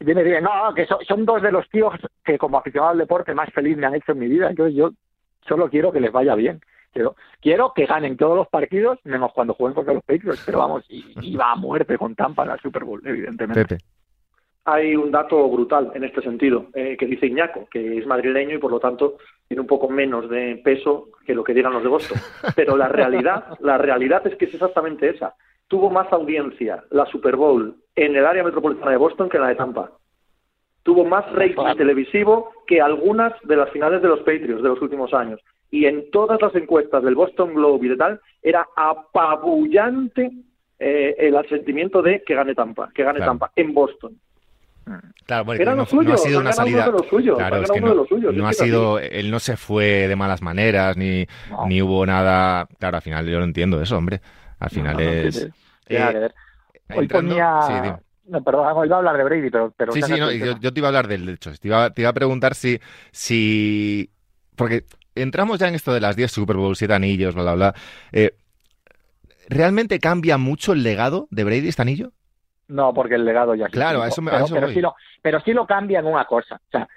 Dime, 0.00 0.22
dime, 0.22 0.40
no, 0.40 0.72
que 0.74 0.86
son, 0.86 1.24
dos 1.24 1.42
de 1.42 1.50
los 1.50 1.68
tíos 1.70 1.92
que 2.24 2.38
como 2.38 2.58
aficionado 2.58 2.92
al 2.92 2.98
deporte 2.98 3.34
más 3.34 3.50
feliz 3.52 3.76
me 3.76 3.86
han 3.86 3.96
hecho 3.96 4.12
en 4.12 4.20
mi 4.20 4.28
vida, 4.28 4.48
entonces 4.48 4.76
yo 4.76 4.92
solo 5.48 5.68
quiero 5.68 5.90
que 5.90 6.00
les 6.00 6.12
vaya 6.12 6.36
bien. 6.36 6.60
Quiero, 6.92 7.16
quiero 7.40 7.72
que 7.74 7.86
ganen 7.86 8.16
todos 8.16 8.36
los 8.36 8.48
partidos, 8.48 8.98
menos 9.04 9.32
cuando 9.32 9.54
jueguen 9.54 9.74
contra 9.74 9.94
los 9.94 10.02
Patriots, 10.04 10.42
pero 10.44 10.58
vamos, 10.58 10.84
y, 10.88 11.36
va 11.36 11.52
a 11.52 11.56
muerte 11.56 11.98
con 11.98 12.14
Tampa 12.14 12.42
en 12.42 12.48
la 12.48 12.58
Super 12.58 12.84
Bowl, 12.84 13.02
evidentemente. 13.04 13.78
Hay 14.64 14.96
un 14.96 15.10
dato 15.10 15.48
brutal 15.48 15.92
en 15.94 16.04
este 16.04 16.20
sentido, 16.20 16.66
eh, 16.74 16.96
que 16.98 17.06
dice 17.06 17.26
Iñaco, 17.26 17.66
que 17.70 17.98
es 17.98 18.06
madrileño 18.06 18.56
y 18.56 18.58
por 18.58 18.70
lo 18.70 18.80
tanto 18.80 19.16
tiene 19.46 19.62
un 19.62 19.66
poco 19.66 19.88
menos 19.88 20.28
de 20.28 20.60
peso 20.62 21.08
que 21.24 21.34
lo 21.34 21.42
que 21.42 21.54
digan 21.54 21.72
los 21.72 21.82
de 21.82 21.88
Boston. 21.88 22.18
Pero 22.54 22.76
la 22.76 22.88
realidad, 22.88 23.56
la 23.60 23.78
realidad 23.78 24.26
es 24.26 24.36
que 24.36 24.44
es 24.44 24.54
exactamente 24.54 25.08
esa. 25.08 25.34
Tuvo 25.68 25.90
más 25.90 26.12
audiencia 26.12 26.84
la 26.90 27.06
Super 27.06 27.36
Bowl 27.36 27.76
en 27.96 28.16
el 28.16 28.26
área 28.26 28.44
metropolitana 28.44 28.90
de 28.90 28.96
Boston 28.98 29.28
que 29.28 29.38
la 29.38 29.48
de 29.48 29.54
Tampa. 29.54 29.90
Tuvo 30.82 31.04
más 31.04 31.30
rating 31.32 31.76
televisivo 31.76 32.50
que 32.66 32.80
algunas 32.80 33.32
de 33.44 33.56
las 33.56 33.70
finales 33.70 34.00
de 34.02 34.08
los 34.08 34.20
Patriots 34.20 34.62
de 34.62 34.68
los 34.68 34.80
últimos 34.80 35.12
años. 35.12 35.40
Y 35.70 35.86
en 35.86 36.10
todas 36.10 36.40
las 36.40 36.54
encuestas 36.54 37.02
del 37.02 37.14
Boston 37.14 37.54
Globe 37.54 37.86
y 37.86 37.90
de 37.90 37.96
tal, 37.96 38.20
era 38.42 38.66
apabullante 38.74 40.30
eh, 40.78 41.14
el 41.18 41.36
sentimiento 41.48 42.02
de 42.02 42.22
que 42.24 42.34
gane 42.34 42.54
Tampa, 42.54 42.90
que 42.94 43.02
gane 43.02 43.20
Tampa 43.20 43.52
en 43.56 43.74
Boston. 43.74 44.16
Claro, 45.26 45.44
porque 45.44 45.64
no, 45.64 45.74
no, 45.74 45.82
ha 45.82 46.16
sido 46.16 46.40
una 46.40 46.52
salida. 46.52 46.90
claro, 47.36 47.62
es 47.62 47.70
que 47.70 47.80
no, 47.80 48.48
ha 48.48 48.52
sido. 48.52 48.98
Él 48.98 49.30
no 49.30 49.38
se 49.38 49.56
fue 49.56 50.08
de 50.08 50.16
malas 50.16 50.40
maneras, 50.40 50.96
ni, 50.96 51.26
ni 51.66 51.82
hubo 51.82 52.06
nada. 52.06 52.66
Claro, 52.78 52.96
al 52.96 53.02
final 53.02 53.26
yo 53.26 53.38
lo 53.38 53.44
entiendo 53.44 53.82
eso, 53.82 53.98
hombre. 53.98 54.20
Al 54.58 54.70
final 54.70 55.00
es. 55.00 55.48
Eh, 55.88 56.30
hoy 56.94 57.08
ponía... 57.08 57.98
no, 58.26 58.42
perdón, 58.42 58.66
hoy 58.74 58.86
iba 58.86 58.96
a 58.96 58.98
hablar 58.98 59.16
de 59.16 59.24
Brady, 59.24 59.50
pero... 59.50 59.72
pero 59.76 59.92
sí, 59.92 60.02
sí, 60.02 60.12
no, 60.18 60.30
yo, 60.30 60.58
yo, 60.58 60.72
te 60.72 60.80
iba 60.80 60.88
a 60.88 60.90
hablar 60.90 61.08
del 61.08 61.28
hecho. 61.28 61.50
Te 61.52 61.68
iba, 61.68 61.90
te 61.90 62.02
iba 62.02 62.10
a 62.10 62.14
preguntar 62.14 62.54
si, 62.54 62.78
si... 63.10 64.10
Porque 64.54 64.84
entramos 65.22 65.58
ya 65.58 65.68
en 65.68 65.74
esto 65.74 65.92
de 65.92 66.00
las 66.00 66.16
10 66.16 66.30
Super 66.30 66.56
Bowl, 66.56 66.76
7 66.76 66.92
anillos, 66.94 67.34
bla, 67.34 67.42
bla, 67.42 67.54
bla. 67.54 67.74
Eh, 68.12 68.32
¿Realmente 69.48 69.98
cambia 69.98 70.38
mucho 70.38 70.72
el 70.72 70.82
legado 70.82 71.26
de 71.30 71.44
Brady 71.44 71.68
este 71.68 71.82
anillo? 71.82 72.12
No, 72.68 72.92
porque 72.92 73.14
el 73.14 73.24
legado 73.24 73.54
ya 73.54 73.68
Claro, 73.68 74.04
eso 74.04 74.20
me 74.20 74.30
pero, 74.30 74.46
pero, 74.50 74.68
sí 74.68 74.80
lo, 74.80 74.94
pero 75.22 75.40
sí 75.40 75.52
lo 75.52 75.66
cambia 75.66 76.00
en 76.00 76.06
una 76.06 76.26
cosa. 76.26 76.56
O 76.56 76.70
sea, 76.70 76.88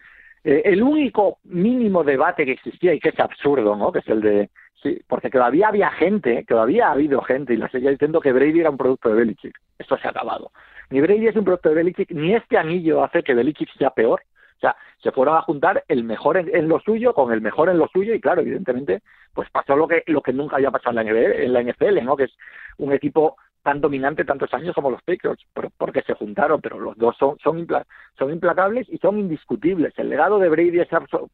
eh, 0.44 0.64
el 0.66 0.84
único 0.84 1.40
mínimo 1.46 2.04
debate 2.04 2.46
que 2.46 2.54
existía 2.54 2.94
y 2.94 3.00
que 3.00 3.10
es 3.10 3.20
absurdo, 3.20 3.76
¿no? 3.76 3.92
Que 3.92 4.00
es 4.00 4.08
el 4.08 4.22
de 4.22 4.50
Sí, 4.82 5.00
porque 5.08 5.30
todavía 5.30 5.68
había 5.68 5.92
gente, 5.92 6.44
todavía 6.48 6.88
ha 6.88 6.92
habido 6.94 7.22
gente, 7.22 7.54
y 7.54 7.58
la 7.58 7.70
seguía 7.70 7.92
diciendo 7.92 8.20
que 8.20 8.32
Brady 8.32 8.62
era 8.62 8.72
un 8.72 8.78
producto 8.78 9.10
de 9.10 9.16
Belichick. 9.16 9.56
Esto 9.78 9.96
se 9.98 10.08
ha 10.08 10.12
acabado. 10.12 10.52
Ni 10.90 11.02
Brady 11.02 11.28
es 11.28 11.36
un 11.36 11.44
producto 11.44 11.70
de 11.70 11.76
Belichick, 11.76 12.12
ni 12.12 12.34
este 12.34 12.58
anillo 12.58 13.04
hace 13.04 13.22
que 13.22 13.36
Belichick 13.36 13.70
sea 13.78 13.92
peor. 13.92 14.24
O 14.62 14.68
sea, 14.68 14.76
se 15.02 15.12
fueron 15.12 15.36
a 15.36 15.42
juntar 15.42 15.84
el 15.88 16.04
mejor 16.04 16.38
en, 16.38 16.68
lo 16.68 16.80
suyo 16.80 17.16
con 17.16 17.34
el 17.34 17.42
mejor 17.42 17.70
en 17.70 17.80
lo 17.80 17.88
suyo, 17.88 18.14
y 18.14 18.22
claro, 18.22 18.42
evidentemente, 18.42 19.02
pues 19.34 19.50
pasó 19.50 19.76
lo 19.76 19.88
que, 19.88 20.04
lo 20.06 20.22
que 20.22 20.34
nunca 20.34 20.58
había 20.58 20.70
pasado 20.70 21.00
en 21.00 21.08
la, 21.08 21.12
NFL, 21.12 21.42
en 21.42 21.54
la 21.54 21.64
NFL, 21.64 22.06
¿no? 22.06 22.16
Que 22.16 22.26
es 22.26 22.38
un 22.78 22.94
equipo 22.94 23.38
tan 23.64 23.82
dominante 23.82 24.24
tantos 24.24 24.54
años 24.54 24.76
como 24.76 24.92
los 24.92 25.02
Patriots, 25.02 25.44
porque 25.78 26.04
se 26.04 26.14
juntaron, 26.14 26.62
pero 26.62 26.80
los 26.80 26.96
dos 26.96 27.18
son, 27.18 27.40
son, 27.40 27.68
son 28.20 28.32
implacables 28.32 28.88
y 28.90 29.00
son 29.00 29.18
indiscutibles. 29.18 29.98
El 29.98 30.10
legado 30.10 30.38
de 30.38 30.50
Brady 30.50 30.80
es, 30.80 30.90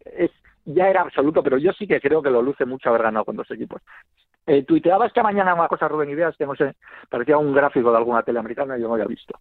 es 0.05 0.31
ya 0.63 0.89
era 0.89 1.01
absoluto, 1.01 1.43
pero 1.43 1.57
yo 1.57 1.74
sí 1.74 1.86
que 1.86 2.00
creo 2.00 2.22
que 2.22 2.29
lo 2.29 2.41
luce 2.41 2.65
mucho 2.65 2.89
haber 2.89 3.03
ganado 3.03 3.25
con 3.25 3.36
dos 3.36 3.51
equipos. 3.51 3.81
Eh, 4.46 4.63
tuiteaba 4.63 5.05
esta 5.05 5.24
mañana 5.24 5.53
una 5.53 5.67
cosa, 5.67 5.89
Rubén 5.89 6.10
Ideas, 6.10 6.36
que 6.38 6.46
no 6.46 6.55
sé, 6.55 6.75
parecía 7.10 7.38
un 7.38 7.53
gráfico 7.53 7.91
de 7.91 7.98
alguna 7.98 8.24
tele 8.24 8.39
americana 8.39 8.77
yo 8.77 8.88
no 8.88 8.93
había 8.93 9.05
visto. 9.05 9.38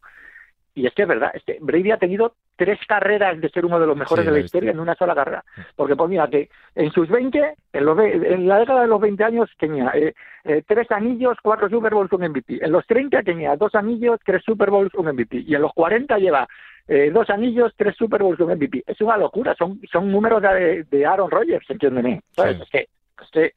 Y 0.77 0.87
es 0.87 0.93
que 0.93 1.03
es 1.03 1.09
verdad, 1.09 1.31
es 1.33 1.43
que 1.43 1.57
Brady 1.59 1.91
ha 1.91 1.97
tenido 1.97 2.35
tres 2.55 2.79
carreras 2.87 3.41
de 3.41 3.49
ser 3.49 3.65
uno 3.65 3.81
de 3.81 3.87
los 3.87 3.97
mejores 3.97 4.27
de 4.27 4.31
la 4.31 4.41
historia 4.41 4.73
en 4.73 4.79
una 4.79 4.95
sola 4.95 5.15
carrera. 5.15 5.43
Porque 5.75 5.97
pues 5.97 6.11
mira 6.11 6.29
que 6.29 6.51
en 6.75 6.93
sus 6.93 7.09
20, 7.09 7.55
en, 7.73 7.85
los, 7.85 7.99
en 7.99 8.47
la 8.47 8.59
década 8.59 8.83
de 8.83 8.89
los 8.89 9.01
20 9.01 9.25
años 9.25 9.51
tenía 9.59 9.91
eh, 9.95 10.15
eh, 10.45 10.63
tres 10.69 10.91
anillos, 10.91 11.39
cuatro 11.43 11.71
Super 11.71 11.95
Bowls, 11.95 12.13
un 12.13 12.29
MVP. 12.29 12.63
En 12.63 12.73
los 12.73 12.87
30 12.87 13.23
tenía 13.23 13.57
dos 13.57 13.75
anillos, 13.75 14.21
tres 14.23 14.43
Super 14.45 14.69
Bowls, 14.69 14.93
un 14.95 15.07
MVP. 15.07 15.45
Y 15.47 15.55
en 15.55 15.63
los 15.63 15.73
40 15.73 16.19
lleva 16.19 16.47
eh, 16.87 17.11
dos 17.11 17.31
anillos, 17.31 17.73
tres 17.75 17.97
Super 17.97 18.23
Bowls, 18.23 18.39
un 18.41 18.53
MVP. 18.53 18.85
Es 18.87 19.01
una 19.01 19.17
locura, 19.17 19.55
son, 19.59 19.81
son 19.91 20.13
números 20.13 20.43
de, 20.43 20.85
de 20.85 21.07
Aaron 21.07 21.31
Rodgers, 21.31 21.65
entiéndeme. 21.71 22.21
Es, 22.37 22.71
que, 22.71 22.89
es 23.33 23.53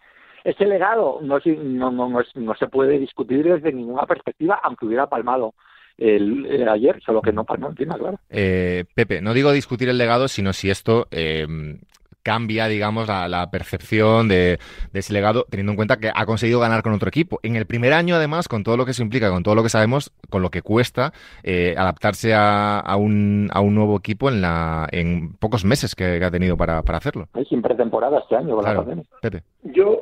ese 0.46 0.66
legado 0.66 1.20
no, 1.22 1.38
no, 1.46 1.92
no, 1.92 2.22
no, 2.36 2.56
se 2.56 2.68
puede 2.68 2.98
discutir 2.98 3.44
desde 3.44 3.74
ninguna 3.74 4.06
perspectiva, 4.06 4.60
aunque 4.64 4.86
hubiera 4.86 5.08
palmado 5.08 5.54
el, 6.00 6.46
eh, 6.46 6.66
ayer, 6.70 7.02
solo 7.06 7.22
que 7.22 7.32
no 7.32 7.44
palmó 7.44 7.70
encima, 7.70 7.98
claro. 7.98 8.20
Eh, 8.30 8.86
Pepe, 8.96 9.22
no 9.22 9.34
digo 9.34 9.52
discutir 9.52 9.90
el 9.90 9.98
legado, 9.98 10.28
sino 10.28 10.54
si 10.54 10.70
esto 10.70 11.08
eh, 11.12 11.46
cambia, 12.24 12.68
digamos, 12.68 13.08
la, 13.08 13.50
percepción 13.52 14.28
de, 14.28 14.60
ese 14.94 15.14
legado, 15.14 15.46
teniendo 15.50 15.72
en 15.72 15.76
cuenta 15.76 15.98
que 15.98 16.12
ha 16.14 16.26
conseguido 16.26 16.60
ganar 16.60 16.84
con 16.84 16.94
otro 16.94 17.10
equipo. 17.10 17.40
En 17.44 17.56
el 17.56 17.66
primer 17.66 17.94
año, 17.94 18.16
además, 18.16 18.48
con 18.48 18.64
todo 18.64 18.78
lo 18.78 18.86
que 18.86 18.94
se 18.94 19.02
implica, 19.02 19.32
con 19.32 19.44
todo 19.44 19.56
lo 19.56 19.64
que 19.64 19.70
sabemos, 19.70 20.12
con 20.30 20.42
lo 20.42 20.50
que 20.50 20.62
cuesta 20.62 21.12
eh, 21.44 21.74
adaptarse 21.78 22.34
a, 22.36 22.84
un, 22.98 23.50
a 23.52 23.62
un 23.62 23.74
nuevo 23.76 23.98
equipo 23.98 24.30
en, 24.30 24.42
la, 24.42 24.88
en 24.92 25.34
pocos 25.34 25.66
meses 25.66 25.96
que, 25.96 26.24
ha 26.24 26.32
tenido 26.32 26.58
para, 26.58 26.84
para 26.84 26.98
hacerlo. 26.98 27.28
Hay 27.34 27.46
sin 27.46 27.62
pretemporada 27.62 28.20
este 28.20 28.36
año 28.36 28.56
con 28.56 28.64
la 28.64 29.04
Pepe. 29.22 29.44
Yo, 29.62 30.02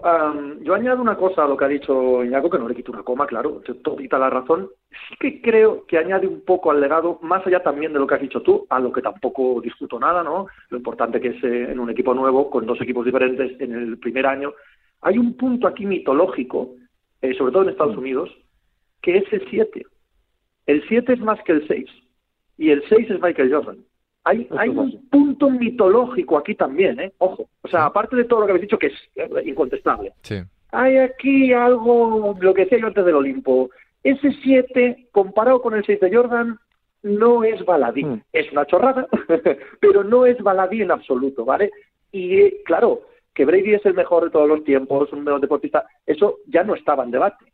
yo 0.61 0.73
añado 0.75 1.01
una 1.01 1.17
cosa 1.17 1.43
a 1.43 1.47
lo 1.47 1.57
que 1.57 1.65
ha 1.65 1.67
dicho 1.67 2.23
Iñaco, 2.23 2.49
que 2.49 2.59
no 2.59 2.69
le 2.69 2.75
quito 2.75 2.91
una 2.91 3.01
coma, 3.01 3.25
claro, 3.25 3.61
todita 3.83 4.19
la 4.19 4.29
razón. 4.29 4.69
Sí 5.09 5.15
que 5.19 5.41
creo 5.41 5.85
que 5.87 5.97
añade 5.97 6.27
un 6.27 6.41
poco 6.41 6.69
al 6.69 6.79
legado, 6.79 7.17
más 7.23 7.45
allá 7.45 7.63
también 7.63 7.91
de 7.91 7.97
lo 7.97 8.05
que 8.05 8.15
has 8.15 8.21
dicho 8.21 8.43
tú, 8.43 8.67
a 8.69 8.79
lo 8.79 8.91
que 8.91 9.01
tampoco 9.01 9.59
discuto 9.59 9.99
nada, 9.99 10.23
¿no? 10.23 10.45
Lo 10.69 10.77
importante 10.77 11.19
que 11.19 11.29
es 11.29 11.43
eh, 11.43 11.71
en 11.71 11.79
un 11.79 11.89
equipo 11.89 12.13
nuevo, 12.13 12.51
con 12.51 12.67
dos 12.67 12.79
equipos 12.81 13.03
diferentes 13.03 13.59
en 13.59 13.73
el 13.73 13.97
primer 13.97 14.27
año. 14.27 14.53
Hay 15.01 15.17
un 15.17 15.35
punto 15.35 15.67
aquí 15.67 15.87
mitológico, 15.87 16.75
eh, 17.21 17.33
sobre 17.33 17.51
todo 17.51 17.63
en 17.63 17.69
Estados 17.69 17.95
mm. 17.95 17.99
Unidos, 17.99 18.29
que 19.01 19.17
es 19.17 19.33
el 19.33 19.47
7. 19.49 19.85
El 20.67 20.87
7 20.87 21.13
es 21.13 21.19
más 21.19 21.41
que 21.43 21.53
el 21.53 21.67
6. 21.67 21.89
Y 22.59 22.69
el 22.69 22.83
6 22.87 23.09
es 23.09 23.21
Michael 23.21 23.51
Jordan. 23.51 23.77
Hay, 24.27 24.47
hay 24.57 24.69
un 24.69 25.07
punto 25.09 25.49
mitológico 25.49 26.37
aquí 26.37 26.55
también, 26.55 26.99
¿eh? 26.99 27.13
Ojo. 27.19 27.47
O 27.61 27.67
sea, 27.67 27.85
aparte 27.85 28.15
de 28.15 28.25
todo 28.25 28.41
lo 28.41 28.45
que 28.45 28.51
habéis 28.51 28.63
dicho, 28.63 28.77
que 28.77 28.87
es 28.87 28.93
eh, 29.15 29.29
incontestable. 29.45 30.13
Hay 30.71 30.97
aquí 30.97 31.53
algo, 31.53 32.35
lo 32.39 32.53
que 32.53 32.63
decía 32.63 32.79
yo 32.79 32.87
antes 32.87 33.05
del 33.05 33.15
Olimpo. 33.15 33.69
Ese 34.03 34.31
7, 34.43 35.09
comparado 35.11 35.61
con 35.61 35.75
el 35.75 35.85
6 35.85 35.99
de 35.99 36.15
Jordan, 36.15 36.59
no 37.03 37.43
es 37.43 37.63
baladí. 37.65 38.03
Mm. 38.03 38.21
Es 38.33 38.51
una 38.51 38.65
chorrada, 38.65 39.07
pero 39.79 40.03
no 40.03 40.25
es 40.25 40.37
baladí 40.39 40.81
en 40.81 40.91
absoluto, 40.91 41.45
¿vale? 41.45 41.71
Y 42.11 42.63
claro, 42.63 43.01
que 43.33 43.45
Brady 43.45 43.75
es 43.75 43.85
el 43.85 43.93
mejor 43.93 44.25
de 44.25 44.31
todos 44.31 44.49
los 44.49 44.63
tiempos, 44.63 45.13
un 45.13 45.23
mejor 45.23 45.39
deportista, 45.39 45.85
eso 46.05 46.39
ya 46.47 46.63
no 46.63 46.75
estaba 46.75 47.03
en 47.03 47.11
debate. 47.11 47.45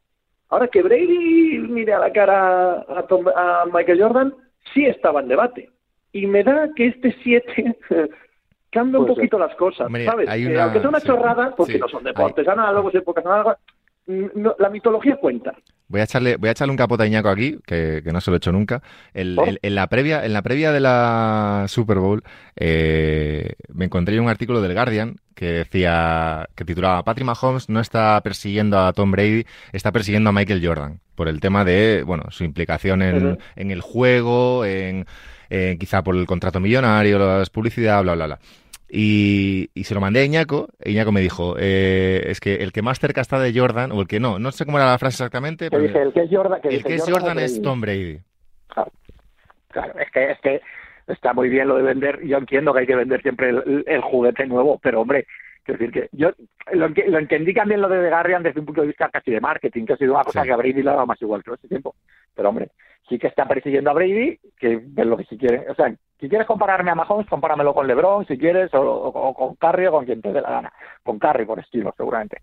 Ahora 0.49 0.67
que 0.67 0.81
Brady 0.81 1.57
mire 1.59 1.93
a 1.93 1.99
la 1.99 2.13
cara 2.13 2.85
a, 2.87 3.65
Michael 3.71 4.01
Jordan, 4.01 4.33
sí 4.73 4.85
estaba 4.85 5.21
en 5.21 5.27
debate. 5.27 5.69
Y 6.13 6.25
me 6.27 6.43
da 6.43 6.69
que 6.75 6.87
este 6.87 7.15
7 7.23 7.75
cambia 8.71 8.99
un 8.99 9.07
poquito 9.07 9.37
las 9.37 9.53
cosas, 9.55 9.87
¿sabes? 10.05 10.29
Aunque 10.29 10.79
sea 10.79 10.89
una 10.89 11.01
chorrada, 11.01 11.53
porque 11.55 11.77
no 11.77 11.87
son 11.89 12.03
deportes 12.03 12.47
análogos, 12.47 12.95
épocas 12.95 13.25
análogas, 13.25 13.57
no, 14.07 14.55
la 14.59 14.69
mitología 14.69 15.15
cuenta. 15.17 15.53
Voy 15.87 16.01
a 16.01 16.05
echarle, 16.05 16.37
voy 16.37 16.49
a 16.49 16.51
echarle 16.53 16.71
un 16.71 16.77
capote 16.77 17.03
a 17.03 17.05
Iñaco 17.07 17.29
aquí, 17.29 17.57
que, 17.65 18.01
que 18.03 18.11
no 18.11 18.19
se 18.19 18.31
lo 18.31 18.35
he 18.35 18.37
hecho 18.37 18.51
nunca. 18.51 18.81
El- 19.13 19.35
¿Por? 19.35 19.47
el- 19.47 19.59
en, 19.61 19.75
la 19.75 19.87
previa, 19.87 20.25
en 20.25 20.33
la 20.33 20.41
previa 20.41 20.71
de 20.71 20.79
la 20.79 21.65
Super 21.67 21.99
Bowl, 21.99 22.23
eh, 22.55 23.53
me 23.73 23.85
encontré 23.85 24.19
un 24.19 24.29
artículo 24.29 24.61
del 24.61 24.73
Guardian 24.73 25.15
que 25.35 25.45
decía, 25.45 26.47
que 26.55 26.65
titulaba 26.65 27.03
Patrick 27.03 27.25
Mahomes 27.25 27.69
no 27.69 27.79
está 27.79 28.19
persiguiendo 28.21 28.79
a 28.79 28.93
Tom 28.93 29.11
Brady, 29.11 29.45
está 29.71 29.91
persiguiendo 29.91 30.29
a 30.29 30.33
Michael 30.33 30.65
Jordan 30.65 30.99
por 31.15 31.27
el 31.27 31.39
tema 31.39 31.63
de, 31.65 32.03
bueno, 32.05 32.23
su 32.29 32.43
implicación 32.43 33.01
en, 33.01 33.27
Ujú. 33.27 33.37
en 33.55 33.71
el 33.71 33.81
juego, 33.81 34.65
en, 34.65 35.05
en 35.53 35.77
quizá 35.77 36.03
por 36.03 36.15
el 36.15 36.25
contrato 36.25 36.59
millonario, 36.59 37.19
las 37.19 37.49
publicidad, 37.49 38.01
bla, 38.03 38.15
bla, 38.15 38.25
bla. 38.25 38.39
Y, 38.89 39.69
y 39.73 39.85
se 39.85 39.95
lo 39.95 40.01
mandé 40.01 40.19
a 40.19 40.25
Iñaco, 40.25 40.67
e 40.79 40.91
Iñaco 40.91 41.11
me 41.11 41.21
dijo, 41.21 41.55
eh, 41.57 42.23
es 42.27 42.39
que 42.39 42.55
el 42.55 42.71
que 42.71 42.81
más 42.83 42.99
cerca 42.99 43.21
está 43.21 43.39
de 43.39 43.57
Jordan, 43.57 43.91
o 43.91 44.01
el 44.01 44.07
que 44.07 44.19
no, 44.19 44.37
no 44.37 44.51
sé 44.51 44.65
cómo 44.65 44.77
era 44.77 44.91
la 44.91 44.99
frase 44.99 45.15
exactamente, 45.15 45.69
pero 45.71 45.81
dice, 45.83 46.01
el 46.01 46.13
que 46.13 46.21
es 46.21 46.29
Jordan, 46.31 46.61
que 46.61 46.67
el 46.67 46.73
dice 46.75 46.87
que 46.89 46.95
es 46.95 47.09
Jordan 47.09 47.39
es. 47.39 47.61
Tom 47.61 47.81
Brady. 47.81 48.19
Claro, 49.69 49.93
es 49.99 50.11
que, 50.11 50.31
es 50.31 50.39
que 50.41 50.61
está 51.07 51.33
muy 51.33 51.49
bien 51.49 51.67
lo 51.67 51.75
de 51.77 51.83
vender. 51.83 52.23
Yo 52.25 52.37
entiendo 52.37 52.73
que 52.73 52.81
hay 52.81 52.87
que 52.87 52.95
vender 52.95 53.21
siempre 53.21 53.49
el, 53.49 53.83
el 53.87 54.01
juguete 54.01 54.45
nuevo, 54.45 54.79
pero 54.81 55.01
hombre, 55.01 55.25
quiero 55.63 55.79
decir 55.79 55.91
que 55.91 56.09
yo 56.15 56.31
lo, 56.73 56.89
lo 56.89 57.17
entendí 57.17 57.53
también 57.53 57.81
lo 57.81 57.89
de 57.89 57.99
The 58.03 58.09
Guardian 58.09 58.43
desde 58.43 58.59
un 58.59 58.67
punto 58.67 58.81
de 58.81 58.87
vista 58.87 59.09
casi 59.09 59.31
de 59.31 59.41
marketing, 59.41 59.85
que 59.85 59.93
ha 59.93 59.97
sido 59.97 60.13
una 60.13 60.23
cosa 60.23 60.41
Sí. 60.41 60.47
que 60.47 60.53
a 60.53 60.57
Brady 60.57 60.83
le 60.83 60.89
ha 60.91 60.93
dado 60.93 61.07
más 61.07 61.19
igual 61.21 61.43
todo 61.43 61.55
este 61.55 61.67
tiempo. 61.67 61.95
Pero 62.35 62.49
hombre, 62.49 62.69
sí 63.09 63.17
que 63.19 63.27
está 63.27 63.45
persiguiendo 63.47 63.89
a 63.89 63.93
Brady, 63.93 64.39
que 64.57 64.73
es 64.95 65.05
lo 65.05 65.17
que 65.17 65.25
si 65.25 65.37
quiere. 65.37 65.69
O 65.69 65.75
sea, 65.75 65.93
si 66.19 66.29
quieres 66.29 66.47
compararme 66.47 66.91
a 66.91 66.95
Mahomes, 66.95 67.27
compáramelo 67.27 67.73
con 67.73 67.85
LeBron, 67.87 68.25
si 68.25 68.37
quieres, 68.37 68.73
o, 68.73 68.81
o- 68.81 69.07
o 69.29 69.33
con 69.33 69.55
Curry 69.55 69.87
o 69.87 69.91
con 69.91 70.05
quien 70.05 70.21
te 70.21 70.31
dé 70.31 70.41
la 70.41 70.49
gana. 70.51 70.73
Con 71.03 71.19
Curry, 71.19 71.45
por 71.45 71.59
estilo, 71.59 71.93
seguramente. 71.97 72.37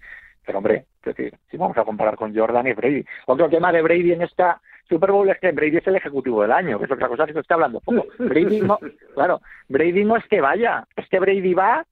Pero 0.44 0.58
hombre, 0.58 0.86
es 0.98 1.16
decir, 1.16 1.34
si 1.50 1.56
vamos 1.56 1.76
a 1.78 1.84
comparar 1.84 2.16
con 2.16 2.34
Jordan 2.36 2.66
y 2.66 2.72
Brady. 2.72 3.04
Otro 3.26 3.48
tema 3.48 3.72
de 3.72 3.82
Brady 3.82 4.12
en 4.12 4.22
esta 4.22 4.60
Super 4.88 5.12
Bowl 5.12 5.28
es 5.30 5.38
que 5.38 5.52
Brady 5.52 5.76
es 5.78 5.86
el 5.86 5.96
ejecutivo 5.96 6.42
del 6.42 6.50
año, 6.52 6.78
que 6.78 6.86
es 6.86 6.90
otra 6.90 7.08
cosa 7.08 7.24
que 7.26 7.32
se 7.32 7.40
está 7.40 7.54
hablando 7.54 7.80
poco. 7.80 8.06
Brady 8.18 8.60
no, 8.60 8.78
claro, 9.14 9.40
Brady 9.68 10.04
no 10.04 10.16
es 10.16 10.24
que 10.26 10.40
vaya, 10.40 10.84
es 10.96 11.08
que 11.08 11.20
Brady 11.20 11.54
va 11.54 11.84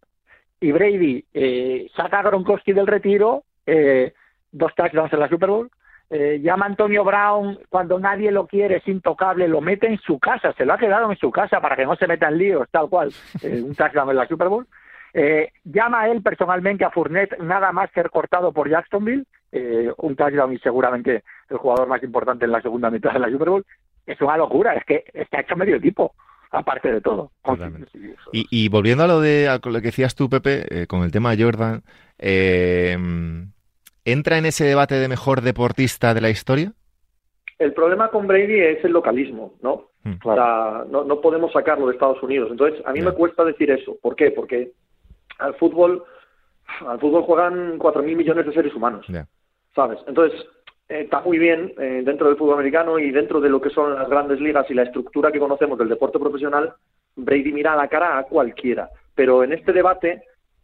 y 0.61 0.73
Brady 0.73 1.25
eh, 1.33 1.89
saca 1.95 2.19
a 2.19 2.23
Gronkowski 2.23 2.73
del 2.73 2.87
retiro, 2.89 3.45
eh, 3.67 4.13
dos 4.51 4.75
touchdowns 4.75 5.13
en 5.13 5.21
la 5.21 5.29
Super 5.29 5.51
Bowl, 5.51 5.71
eh, 6.11 6.41
llama 6.43 6.67
a 6.67 6.69
Antonio 6.69 7.05
Brown 7.05 7.59
cuando 7.69 7.99
nadie 7.99 8.31
lo 8.31 8.47
quiere, 8.47 8.77
es 8.77 8.89
intocable, 8.89 9.47
lo 9.47 9.61
mete 9.61 9.87
en 9.87 9.99
su 9.99 10.19
casa, 10.19 10.53
se 10.55 10.65
lo 10.65 10.73
ha 10.73 10.79
quedado 10.79 11.11
en 11.11 11.19
su 11.19 11.31
casa 11.31 11.61
para 11.61 11.77
que 11.77 11.85
no 11.85 11.97
se 11.97 12.07
meta 12.07 12.29
en 12.29 12.39
líos, 12.39 12.67
tal 12.71 12.89
cual, 12.89 13.13
eh, 13.43 13.61
un 13.63 13.75
touchdown 13.75 14.11
en 14.11 14.17
la 14.17 14.27
Super 14.27 14.49
Bowl. 14.49 14.67
Eh, 15.15 15.53
llama 15.65 16.03
a 16.03 16.09
él 16.09 16.23
personalmente 16.23 16.85
a 16.85 16.91
Fournette 16.91 17.39
nada 17.39 17.73
más 17.73 17.91
ser 17.93 18.11
cortado 18.11 18.53
por 18.53 18.69
Jacksonville, 18.69 19.25
eh, 19.53 19.91
un 19.99 20.17
touchdown 20.17 20.53
y 20.53 20.59
seguramente 20.59 21.25
el 21.49 21.57
jugador 21.57 21.89
más 21.89 22.03
importante 22.03 22.45
en 22.45 22.53
la 22.53 22.63
segunda 22.63 22.91
mitad 22.91 23.13
de 23.13 23.19
la 23.19 23.31
Super 23.31 23.51
Bowl. 23.51 23.67
Es 24.07 24.21
una 24.21 24.37
locura, 24.37 24.75
es 24.75 24.85
que 24.85 25.05
está 25.13 25.41
hecho 25.41 25.57
medio 25.57 25.77
equipo, 25.77 26.15
aparte 26.51 26.93
de 26.93 27.01
todo. 27.01 27.31
Y 28.33 28.69
volviendo 28.69 29.05
a 29.05 29.07
lo 29.07 29.21
de 29.21 29.49
a 29.49 29.61
lo 29.63 29.81
que 29.81 29.89
decías 29.89 30.15
tú, 30.15 30.31
Pepe, 30.31 30.83
eh, 30.83 30.87
con 30.87 31.03
el 31.03 31.13
tema 31.13 31.35
de 31.35 31.43
Jordan, 31.43 31.83
eh, 32.19 32.97
¿entra 34.13 34.39
en 34.39 34.47
ese 34.47 34.65
debate 34.65 34.95
de 34.97 35.09
mejor 35.09 35.43
deportista 35.43 36.15
de 36.15 36.21
la 36.21 36.31
historia? 36.31 36.73
El 37.59 37.73
problema 37.73 38.09
con 38.09 38.27
Brady 38.27 38.61
es 38.61 38.85
el 38.85 38.93
localismo, 38.93 39.55
¿no? 39.63 39.91
Mm. 40.05 40.15
O 40.25 40.35
sea, 40.35 40.85
no, 40.89 41.05
no 41.05 41.21
podemos 41.21 41.53
sacarlo 41.53 41.87
de 41.87 41.95
Estados 41.95 42.23
Unidos. 42.23 42.49
Entonces, 42.51 42.81
a 42.87 42.93
mí 42.93 43.01
me 43.01 43.13
cuesta 43.13 43.45
decir 43.45 43.71
eso. 43.71 43.97
¿Por 44.01 44.15
qué? 44.15 44.31
Porque 44.31 44.73
al 45.39 45.55
fútbol, 45.55 46.05
al 46.87 47.01
fútbol 47.01 47.23
juegan 47.23 47.79
4.000 47.79 48.17
millones 48.17 48.47
de 48.47 48.53
seres 48.53 48.75
humanos. 48.75 49.07
¿sabes? 49.75 49.99
Entonces, 50.07 50.41
eh, 50.89 51.03
está 51.03 51.21
muy 51.21 51.39
bien 51.39 51.73
eh, 51.79 52.03
dentro 52.05 52.29
del 52.29 52.37
fútbol 52.37 52.55
americano 52.55 52.99
y 52.99 53.11
dentro 53.11 53.41
de 53.41 53.49
lo 53.49 53.61
que 53.61 53.71
son 53.71 53.95
las 53.95 54.09
grandes 54.09 54.41
ligas 54.41 54.67
y 54.71 54.75
la 54.75 54.85
estructura 54.85 55.31
que 55.31 55.39
conocemos 55.39 55.79
del 55.79 55.89
deporte 55.89 56.19
profesional, 56.19 56.75
Brady 57.17 57.53
mira 57.53 57.75
a 57.75 57.77
la 57.77 57.89
cara 57.89 58.19
a 58.19 58.25
cualquiera. 58.25 58.89
Pero 59.15 59.45
en 59.45 59.53
este 59.53 59.73
debate 59.73 60.23